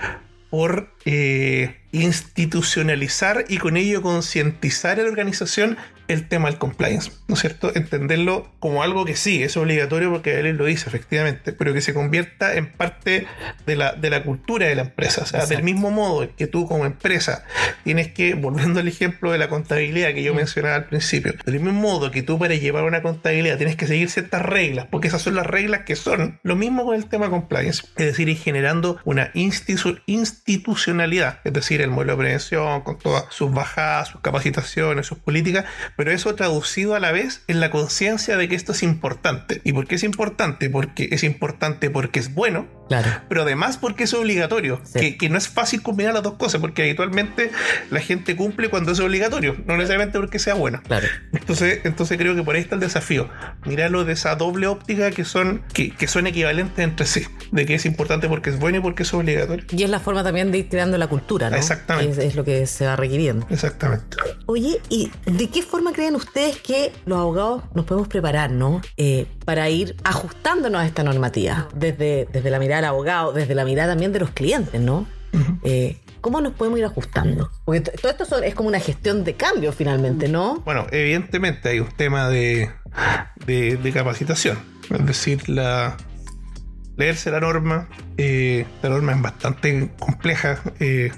por 0.49 0.93
eh, 1.05 1.77
institucionalizar 1.91 3.45
y 3.47 3.57
con 3.57 3.75
ello 3.75 4.03
concientizar 4.03 4.99
a 4.99 5.03
la 5.03 5.09
organización 5.09 5.77
el 6.07 6.27
tema 6.27 6.49
del 6.49 6.57
compliance, 6.57 7.11
¿no 7.27 7.35
es 7.35 7.41
cierto? 7.41 7.71
Entenderlo 7.75 8.51
como 8.59 8.83
algo 8.83 9.05
que 9.05 9.15
sí, 9.15 9.41
es 9.43 9.55
obligatorio 9.57 10.11
porque 10.11 10.39
él 10.39 10.57
lo 10.57 10.65
dice, 10.65 10.89
efectivamente, 10.89 11.53
pero 11.53 11.73
que 11.73 11.81
se 11.81 11.93
convierta 11.93 12.55
en 12.55 12.71
parte 12.71 13.25
de 13.65 13.75
la, 13.75 13.93
de 13.93 14.09
la 14.09 14.23
cultura 14.23 14.67
de 14.67 14.75
la 14.75 14.81
empresa. 14.83 15.21
O 15.21 15.25
sea, 15.25 15.39
Exacto. 15.39 15.55
del 15.55 15.63
mismo 15.63 15.91
modo 15.91 16.27
que 16.35 16.47
tú 16.47 16.67
como 16.67 16.85
empresa 16.85 17.45
tienes 17.83 18.11
que, 18.11 18.33
volviendo 18.35 18.79
al 18.79 18.87
ejemplo 18.87 19.31
de 19.31 19.37
la 19.37 19.47
contabilidad 19.49 20.13
que 20.13 20.23
yo 20.23 20.33
mencionaba 20.33 20.75
al 20.75 20.85
principio, 20.85 21.33
del 21.45 21.59
mismo 21.59 21.79
modo 21.79 22.11
que 22.11 22.21
tú 22.21 22.37
para 22.39 22.55
llevar 22.55 22.83
una 22.83 23.01
contabilidad 23.01 23.57
tienes 23.57 23.75
que 23.75 23.87
seguir 23.87 24.09
ciertas 24.09 24.41
reglas, 24.41 24.87
porque 24.91 25.07
esas 25.07 25.21
son 25.21 25.35
las 25.35 25.45
reglas 25.45 25.81
que 25.85 25.95
son. 25.95 26.39
Lo 26.43 26.55
mismo 26.55 26.85
con 26.85 26.95
el 26.95 27.05
tema 27.05 27.29
compliance, 27.29 27.83
es 27.97 28.05
decir, 28.05 28.27
ir 28.29 28.37
generando 28.37 28.99
una 29.05 29.31
institu- 29.33 30.01
institucionalidad, 30.05 31.39
es 31.43 31.53
decir, 31.53 31.81
el 31.81 31.89
modelo 31.89 32.13
de 32.13 32.17
prevención 32.19 32.81
con 32.81 32.97
todas 32.99 33.25
sus 33.29 33.51
bajadas, 33.51 34.09
sus 34.09 34.21
capacitaciones, 34.21 35.05
sus 35.07 35.17
políticas, 35.19 35.65
pero 35.95 36.11
eso 36.11 36.35
traducido 36.35 36.95
a 36.95 36.99
la 36.99 37.11
vez 37.11 37.43
en 37.47 37.59
la 37.59 37.71
conciencia 37.71 38.37
de 38.37 38.47
que 38.47 38.55
esto 38.55 38.71
es 38.71 38.83
importante. 38.83 39.61
¿Y 39.63 39.73
por 39.73 39.87
qué 39.87 39.95
es 39.95 40.03
importante? 40.03 40.69
Porque 40.69 41.09
es 41.11 41.23
importante 41.23 41.89
porque 41.89 42.19
es 42.19 42.33
bueno, 42.33 42.67
Claro. 42.89 43.09
pero 43.29 43.43
además 43.43 43.77
porque 43.77 44.03
es 44.03 44.13
obligatorio, 44.13 44.81
Sí. 44.83 44.99
que, 44.99 45.17
que 45.17 45.29
no 45.29 45.37
es 45.37 45.47
fácil 45.47 45.81
combinar 45.81 46.13
las 46.13 46.21
dos 46.23 46.33
cosas, 46.33 46.61
porque 46.61 46.83
habitualmente 46.83 47.49
la 47.89 47.99
gente 48.01 48.35
cumple 48.35 48.69
cuando 48.69 48.91
es 48.91 48.99
obligatorio, 48.99 49.55
no 49.65 49.75
necesariamente 49.77 50.19
porque 50.19 50.37
sea 50.39 50.53
bueno. 50.53 50.81
Claro. 50.87 51.07
Entonces, 51.31 51.79
entonces 51.85 52.17
creo 52.17 52.35
que 52.35 52.43
por 52.43 52.55
ahí 52.55 52.61
está 52.61 52.75
el 52.75 52.81
desafío. 52.81 53.29
Mirarlo 53.65 54.05
de 54.05 54.13
esa 54.13 54.35
doble 54.35 54.67
óptica 54.67 55.11
que 55.11 55.23
son, 55.25 55.63
que, 55.73 55.91
que 55.91 56.07
son 56.07 56.27
equivalentes 56.27 56.79
entre 56.83 57.05
sí. 57.05 57.23
De 57.51 57.65
que 57.65 57.75
es 57.75 57.85
importante 57.85 58.27
porque 58.27 58.49
es 58.49 58.59
bueno 58.59 58.77
y 58.79 58.81
porque 58.81 59.03
es 59.03 59.13
obligatorio. 59.13 59.65
Y 59.71 59.83
es 59.83 59.89
la 59.89 59.99
forma 59.99 60.23
también 60.23 60.51
de 60.51 60.59
ir 60.59 60.69
creando 60.69 60.97
la 60.97 61.07
cultura, 61.07 61.49
¿no? 61.49 61.55
Exactamente. 61.55 62.11
Es, 62.11 62.17
es 62.31 62.35
lo 62.35 62.43
que 62.43 62.65
se 62.67 62.85
va 62.85 62.95
requiriendo. 62.95 63.45
Exactamente. 63.49 64.17
Oye, 64.45 64.79
¿y 64.89 65.11
de 65.25 65.49
qué 65.49 65.61
forma 65.61 65.93
creen 65.93 66.15
ustedes 66.15 66.57
que 66.57 66.91
los 67.05 67.19
abogados 67.19 67.63
nos 67.73 67.85
podemos 67.85 68.07
preparar, 68.07 68.51
¿no? 68.51 68.81
Eh, 68.97 69.27
para 69.45 69.69
ir 69.69 69.95
ajustándonos 70.03 70.81
a 70.81 70.85
esta 70.85 71.03
normativa, 71.03 71.67
desde, 71.75 72.27
desde 72.31 72.49
la 72.49 72.59
mirada 72.59 72.77
del 72.81 72.89
abogado, 72.89 73.33
desde 73.33 73.55
la 73.55 73.65
mirada 73.65 73.91
también 73.93 74.11
de 74.13 74.19
los 74.19 74.29
clientes, 74.31 74.79
¿no? 74.79 75.05
Eh, 75.63 75.97
¿Cómo 76.21 76.39
nos 76.41 76.53
podemos 76.53 76.79
ir 76.79 76.85
ajustando? 76.85 77.49
Porque 77.65 77.81
todo 77.81 78.11
esto 78.11 78.23
son- 78.25 78.43
es 78.43 78.53
como 78.55 78.69
una 78.69 78.79
gestión 78.79 79.23
de 79.23 79.33
cambio 79.33 79.71
finalmente, 79.73 80.27
¿no? 80.29 80.61
Bueno, 80.63 80.85
evidentemente 80.91 81.69
hay 81.69 81.79
un 81.79 81.89
tema 81.89 82.29
de, 82.29 82.69
de, 83.45 83.75
de 83.77 83.91
capacitación. 83.91 84.57
Es 84.89 85.05
decir, 85.05 85.49
la 85.49 85.97
leerse 86.95 87.31
la 87.31 87.39
norma. 87.39 87.89
eh, 88.17 88.65
la 88.83 88.89
norma 88.89 89.13
es 89.13 89.21
bastante 89.21 89.89
compleja. 89.99 90.59
eh, 90.79 91.11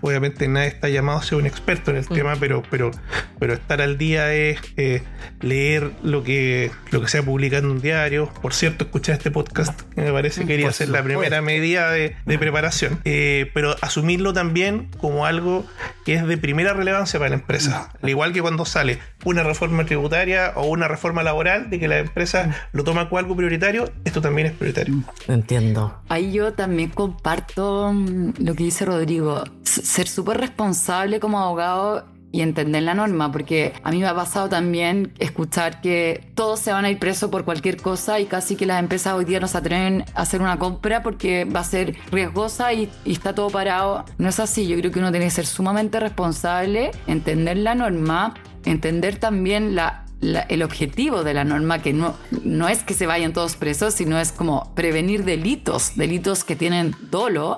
obviamente 0.00 0.48
nadie 0.48 0.68
está 0.68 0.88
llamado 0.88 1.18
a 1.18 1.22
ser 1.22 1.38
un 1.38 1.46
experto 1.46 1.90
en 1.90 1.98
el 1.98 2.08
tema, 2.08 2.34
pero, 2.38 2.62
pero, 2.70 2.90
pero 3.38 3.54
estar 3.54 3.80
al 3.80 3.98
día 3.98 4.32
es 4.32 4.58
eh, 4.76 5.02
leer 5.40 5.92
lo 6.02 6.22
que, 6.22 6.70
lo 6.90 7.00
que 7.00 7.08
se 7.08 7.18
ha 7.18 7.22
publicado 7.22 7.66
en 7.66 7.70
un 7.70 7.80
diario. 7.80 8.32
Por 8.42 8.54
cierto, 8.54 8.84
escuchar 8.84 9.16
este 9.16 9.30
podcast, 9.30 9.80
que 9.94 10.02
me 10.02 10.12
parece 10.12 10.42
que 10.42 10.46
quería 10.46 10.72
ser 10.72 10.88
la 10.88 11.02
primera 11.02 11.42
medida 11.42 11.90
de, 11.90 12.16
de 12.24 12.38
preparación. 12.38 13.00
Eh, 13.04 13.50
pero 13.54 13.76
asumirlo 13.80 14.32
también 14.32 14.88
como 14.98 15.26
algo 15.26 15.64
que 16.04 16.14
es 16.14 16.26
de 16.26 16.36
primera 16.36 16.72
relevancia 16.72 17.18
para 17.18 17.30
la 17.30 17.36
empresa. 17.36 17.92
Al 18.02 18.08
igual 18.08 18.32
que 18.32 18.40
cuando 18.40 18.64
sale 18.64 18.98
una 19.24 19.42
reforma 19.42 19.84
tributaria 19.84 20.52
o 20.56 20.66
una 20.66 20.88
reforma 20.88 21.22
laboral, 21.22 21.70
de 21.70 21.78
que 21.78 21.88
la 21.88 21.98
empresa 21.98 22.54
lo 22.72 22.84
toma 22.84 23.08
como 23.08 23.18
algo 23.18 23.36
prioritario, 23.36 23.90
esto 24.04 24.20
también 24.20 24.48
es 24.48 24.52
prioritario. 24.54 24.94
Entiendo. 25.28 26.00
Ahí 26.08 26.32
yo 26.32 26.52
también 26.52 26.90
comparto 26.90 27.92
mm, 27.92 28.32
lo 28.38 28.54
que 28.54 28.64
dice 28.64 28.84
Rodrigo, 28.84 29.44
ser 29.64 30.08
súper 30.08 30.38
responsable 30.38 31.20
como 31.20 31.38
abogado 31.38 32.06
y 32.32 32.42
entender 32.42 32.82
la 32.84 32.94
norma, 32.94 33.32
porque 33.32 33.72
a 33.82 33.90
mí 33.90 33.98
me 33.98 34.06
ha 34.06 34.14
pasado 34.14 34.48
también 34.48 35.12
escuchar 35.18 35.80
que 35.80 36.30
todos 36.34 36.60
se 36.60 36.72
van 36.72 36.84
a 36.84 36.90
ir 36.90 36.98
presos 36.98 37.30
por 37.30 37.44
cualquier 37.44 37.76
cosa 37.76 38.20
y 38.20 38.26
casi 38.26 38.54
que 38.56 38.66
las 38.66 38.78
empresas 38.78 39.14
hoy 39.14 39.24
día 39.24 39.40
no 39.40 39.48
se 39.48 39.58
atreven 39.58 40.04
a 40.14 40.22
hacer 40.22 40.40
una 40.40 40.58
compra 40.58 41.02
porque 41.02 41.44
va 41.44 41.60
a 41.60 41.64
ser 41.64 41.96
riesgosa 42.12 42.72
y, 42.72 42.88
y 43.04 43.12
está 43.12 43.34
todo 43.34 43.50
parado. 43.50 44.04
No 44.18 44.28
es 44.28 44.38
así, 44.38 44.66
yo 44.68 44.76
creo 44.76 44.92
que 44.92 45.00
uno 45.00 45.10
tiene 45.10 45.26
que 45.26 45.32
ser 45.32 45.46
sumamente 45.46 45.98
responsable, 45.98 46.92
entender 47.06 47.56
la 47.56 47.74
norma, 47.74 48.34
entender 48.64 49.18
también 49.18 49.74
la 49.74 50.04
el 50.20 50.62
objetivo 50.62 51.24
de 51.24 51.32
la 51.34 51.44
norma, 51.44 51.80
que 51.80 51.92
no, 51.92 52.14
no 52.44 52.68
es 52.68 52.82
que 52.82 52.92
se 52.92 53.06
vayan 53.06 53.32
todos 53.32 53.56
presos, 53.56 53.94
sino 53.94 54.18
es 54.18 54.32
como 54.32 54.74
prevenir 54.74 55.24
delitos, 55.24 55.92
delitos 55.96 56.44
que 56.44 56.56
tienen 56.56 56.94
dolo. 57.10 57.56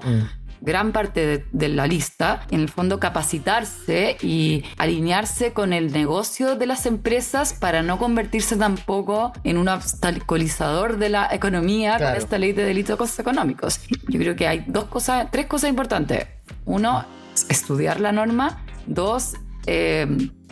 Gran 0.65 0.93
parte 0.93 1.27
de, 1.27 1.45
de 1.51 1.69
la 1.69 1.87
lista, 1.89 2.47
en 2.53 2.61
el 2.61 2.69
fondo 2.69 3.01
capacitarse 3.01 4.17
y 4.23 4.65
alinearse 4.79 5.53
con 5.53 5.73
el 5.73 5.93
negocio 5.93 6.55
de 6.55 6.67
las 6.67 6.87
empresas 6.87 7.53
para 7.53 7.83
no 7.83 7.99
convertirse 7.99 8.57
tampoco 8.57 9.33
en 9.43 9.59
un 9.59 9.69
obstaculizador 9.69 10.99
de 10.99 11.09
la 11.09 11.29
economía 11.33 11.97
Claro. 11.97 12.15
con 12.15 12.23
esta 12.23 12.39
ley 12.39 12.53
de 12.53 12.65
delitos 12.65 13.19
económicos. 13.19 13.81
Yo 14.09 14.19
creo 14.21 14.37
que 14.37 14.47
hay 14.47 14.65
dos 14.69 14.85
cosas, 14.85 15.29
tres 15.33 15.47
cosas 15.47 15.69
importantes. 15.71 16.27
Uno, 16.65 17.05
estudiar 17.49 17.99
la 18.01 18.13
norma. 18.13 18.65
Dos, 18.87 19.35
eh, 19.67 20.03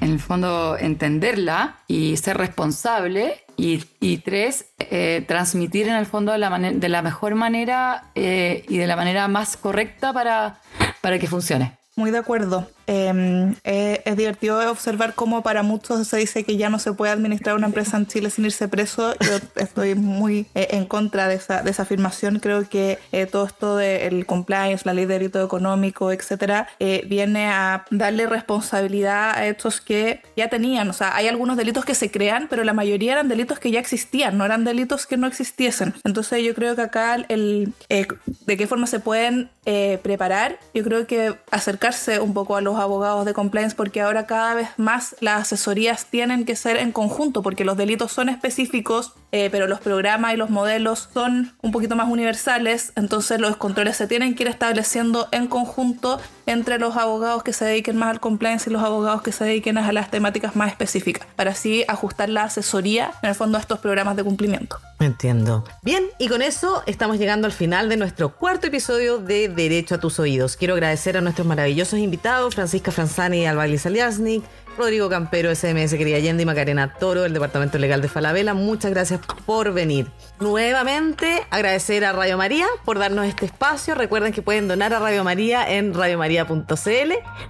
en 0.01 0.11
el 0.11 0.19
fondo 0.19 0.77
entenderla 0.79 1.79
y 1.87 2.17
ser 2.17 2.37
responsable. 2.37 3.45
Y, 3.61 3.85
y 4.01 4.17
tres, 4.19 4.71
eh, 4.79 5.23
transmitir 5.29 5.87
en 5.87 5.95
el 5.97 6.07
fondo 6.07 6.33
de 6.33 6.39
la, 6.39 6.59
de 6.59 6.89
la 6.89 7.03
mejor 7.03 7.35
manera 7.35 8.05
eh, 8.15 8.65
y 8.71 8.79
de 8.79 8.87
la 8.87 8.97
manera 8.97 9.29
más 9.29 9.59
correcta 9.59 10.15
para, 10.15 10.61
para 11.03 11.19
que 11.19 11.27
funcione. 11.27 11.77
Muy 11.95 12.11
de 12.11 12.17
acuerdo. 12.17 12.67
Eh, 12.93 13.55
eh, 13.63 14.03
es 14.05 14.17
divertido 14.17 14.69
observar 14.69 15.15
cómo 15.15 15.43
para 15.43 15.63
muchos 15.63 16.09
se 16.09 16.17
dice 16.17 16.43
que 16.43 16.57
ya 16.57 16.71
no 16.71 16.81
se 16.81 16.93
puede 16.93 17.13
administrar 17.13 17.55
una 17.55 17.69
empresa 17.69 17.97
en 17.97 18.07
Chile 18.09 18.31
sin 18.31 18.47
irse 18.47 18.67
preso. 18.67 19.15
Yo 19.21 19.39
estoy 19.55 19.95
muy 19.95 20.47
eh, 20.57 20.69
en 20.73 20.87
contra 20.87 21.29
de 21.29 21.37
esa, 21.37 21.63
de 21.63 21.71
esa 21.71 21.85
afirmación. 21.85 22.41
Creo 22.41 22.69
que 22.69 22.99
eh, 23.13 23.27
todo 23.27 23.47
esto 23.47 23.77
del 23.77 24.27
compliance, 24.27 24.83
la 24.85 24.93
ley 24.93 25.07
de 25.07 25.15
delito 25.15 25.45
económico, 25.45 26.11
etcétera, 26.11 26.67
eh, 26.81 27.05
viene 27.07 27.47
a 27.47 27.85
darle 27.93 28.27
responsabilidad 28.27 29.37
a 29.37 29.47
estos 29.47 29.81
que 29.81 30.23
ya 30.37 30.49
tenían. 30.49 30.91
O 30.91 30.93
sea, 30.93 31.15
hay 31.15 31.29
algunos 31.29 31.57
delitos 31.57 31.85
que 31.85 31.95
se 31.95 32.11
crean, 32.11 32.49
pero 32.51 32.65
la 32.65 32.73
mayoría 32.73 33.13
eran 33.13 33.29
delitos 33.29 33.61
que 33.61 33.71
ya 33.71 33.79
existían, 33.79 34.37
no 34.37 34.45
eran 34.45 34.65
delitos 34.65 35.07
que 35.07 35.17
no 35.17 35.29
existiesen. 35.29 35.95
Entonces 36.05 36.43
yo 36.43 36.55
creo 36.57 36.75
que 36.75 36.83
acá 36.83 37.15
el, 37.29 37.73
eh, 37.89 38.09
de 38.47 38.57
qué 38.57 38.67
forma 38.67 38.89
se 38.89 38.99
pueden 38.99 39.49
eh, 39.65 40.01
preparar, 40.03 40.59
yo 40.75 40.83
creo 40.83 41.07
que 41.07 41.37
acercarse 41.53 42.19
un 42.19 42.35
poco 42.35 42.57
a 42.57 42.61
los 42.61 42.80
abogados 42.81 43.25
de 43.25 43.35
compliance 43.35 43.77
porque 43.77 44.01
ahora 44.01 44.27
cada 44.27 44.55
vez 44.55 44.69
más 44.77 45.17
las 45.21 45.43
asesorías 45.43 46.07
tienen 46.07 46.45
que 46.45 46.57
ser 46.57 46.77
en 46.77 46.93
conjunto 46.93 47.43
porque 47.43 47.65
los 47.65 47.77
delitos 47.77 48.13
son 48.13 48.29
específicos, 48.29 49.15
eh, 49.33 49.49
pero 49.51 49.67
los 49.67 49.81
programas 49.81 50.35
y 50.35 50.37
los 50.37 50.51
modelos 50.51 51.09
son 51.13 51.53
un 51.63 51.73
poquito 51.73 51.97
más 51.97 52.09
universales, 52.09 52.93
entonces 52.97 53.41
los 53.41 53.57
controles 53.57 53.97
se 53.97 54.07
tienen 54.07 54.35
que 54.35 54.45
ir 54.45 54.49
estableciendo 54.49 55.29
en 55.31 55.47
conjunto 55.47 56.21
entre 56.47 56.79
los 56.79 56.97
abogados 56.97 57.43
que 57.43 57.53
se 57.53 57.65
dediquen 57.65 57.97
más 57.97 58.11
al 58.11 58.21
compliance 58.21 58.69
y 58.69 58.73
los 58.73 58.83
abogados 58.83 59.23
que 59.23 59.33
se 59.33 59.45
dediquen 59.45 59.79
a 59.79 59.93
las 59.93 60.11
temáticas 60.11 60.57
más 60.57 60.71
específicas, 60.71 61.27
para 61.37 61.53
así 61.53 61.85
ajustar 61.87 62.29
la 62.29 62.45
asesoría 62.45 63.13
en 63.23 63.29
el 63.29 63.35
fondo 63.35 63.59
a 63.59 63.61
estos 63.61 63.79
programas 63.79 64.17
de 64.17 64.25
cumplimiento. 64.25 64.79
Entiendo. 64.99 65.65
Bien, 65.83 66.05
y 66.19 66.29
con 66.29 66.43
eso 66.43 66.83
estamos 66.87 67.19
llegando 67.19 67.47
al 67.47 67.53
final 67.53 67.89
de 67.89 67.97
nuestro 67.97 68.37
cuarto 68.37 68.67
episodio 68.67 69.19
de 69.19 69.49
Derecho 69.49 69.95
a 69.95 69.99
tus 69.99 70.19
oídos. 70.19 70.57
Quiero 70.57 70.75
agradecer 70.75 71.17
a 71.17 71.21
nuestros 71.21 71.47
maravillosos 71.47 71.99
invitados, 71.99 72.55
Francisca 72.55 72.91
Franzani 72.91 73.43
y 73.43 73.47
Albagli 73.47 73.79
Saliasnik, 73.79 74.45
Rodrigo 74.77 75.09
Campero, 75.09 75.55
SMS 75.55 75.95
Querida 75.95 76.17
Allende 76.17 76.43
y 76.43 76.47
Macarena 76.47 76.95
Toro, 76.95 77.23
del 77.23 77.33
Departamento 77.33 77.79
Legal 77.79 78.01
de 78.01 78.09
Falabella. 78.09 78.55
Muchas 78.55 78.91
gracias 78.91 79.21
por 79.47 79.73
venir. 79.73 80.07
Nuevamente, 80.39 81.43
agradecer 81.51 82.05
a 82.05 82.13
Radio 82.13 82.39
María 82.39 82.67
por 82.85 82.99
darnos 82.99 83.27
este 83.27 83.47
espacio. 83.47 83.95
Recuerden 83.95 84.33
que 84.33 84.43
pueden 84.43 84.69
donar 84.69 84.95
a 84.95 84.99
Radio 84.99 85.25
María 85.25 85.71
en 85.71 85.93
radiomaria.cl. 85.95 86.75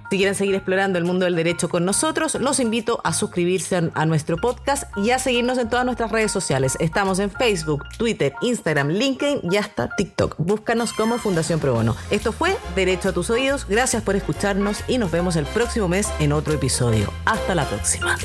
Si 0.09 0.17
quieren 0.17 0.35
seguir 0.35 0.55
explorando 0.55 0.97
el 0.97 1.05
mundo 1.05 1.25
del 1.25 1.35
derecho 1.35 1.69
con 1.69 1.85
nosotros, 1.85 2.35
los 2.35 2.59
invito 2.59 2.99
a 3.03 3.13
suscribirse 3.13 3.75
a, 3.77 3.89
a 3.93 4.05
nuestro 4.05 4.37
podcast 4.37 4.83
y 4.97 5.11
a 5.11 5.19
seguirnos 5.19 5.57
en 5.57 5.69
todas 5.69 5.85
nuestras 5.85 6.11
redes 6.11 6.31
sociales. 6.31 6.75
Estamos 6.79 7.19
en 7.19 7.31
Facebook, 7.31 7.83
Twitter, 7.97 8.33
Instagram, 8.41 8.89
LinkedIn 8.89 9.41
y 9.51 9.57
hasta 9.57 9.95
TikTok. 9.95 10.35
Búscanos 10.37 10.93
como 10.93 11.17
Fundación 11.17 11.59
Pro 11.59 11.73
Bono. 11.73 11.95
Esto 12.09 12.31
fue 12.31 12.57
Derecho 12.75 13.09
a 13.09 13.13
tus 13.13 13.29
oídos. 13.29 13.67
Gracias 13.67 14.03
por 14.03 14.15
escucharnos 14.15 14.83
y 14.87 14.97
nos 14.97 15.11
vemos 15.11 15.35
el 15.35 15.45
próximo 15.45 15.87
mes 15.87 16.07
en 16.19 16.31
otro 16.33 16.53
episodio. 16.53 17.10
Hasta 17.25 17.55
la 17.55 17.65
próxima. 17.65 18.17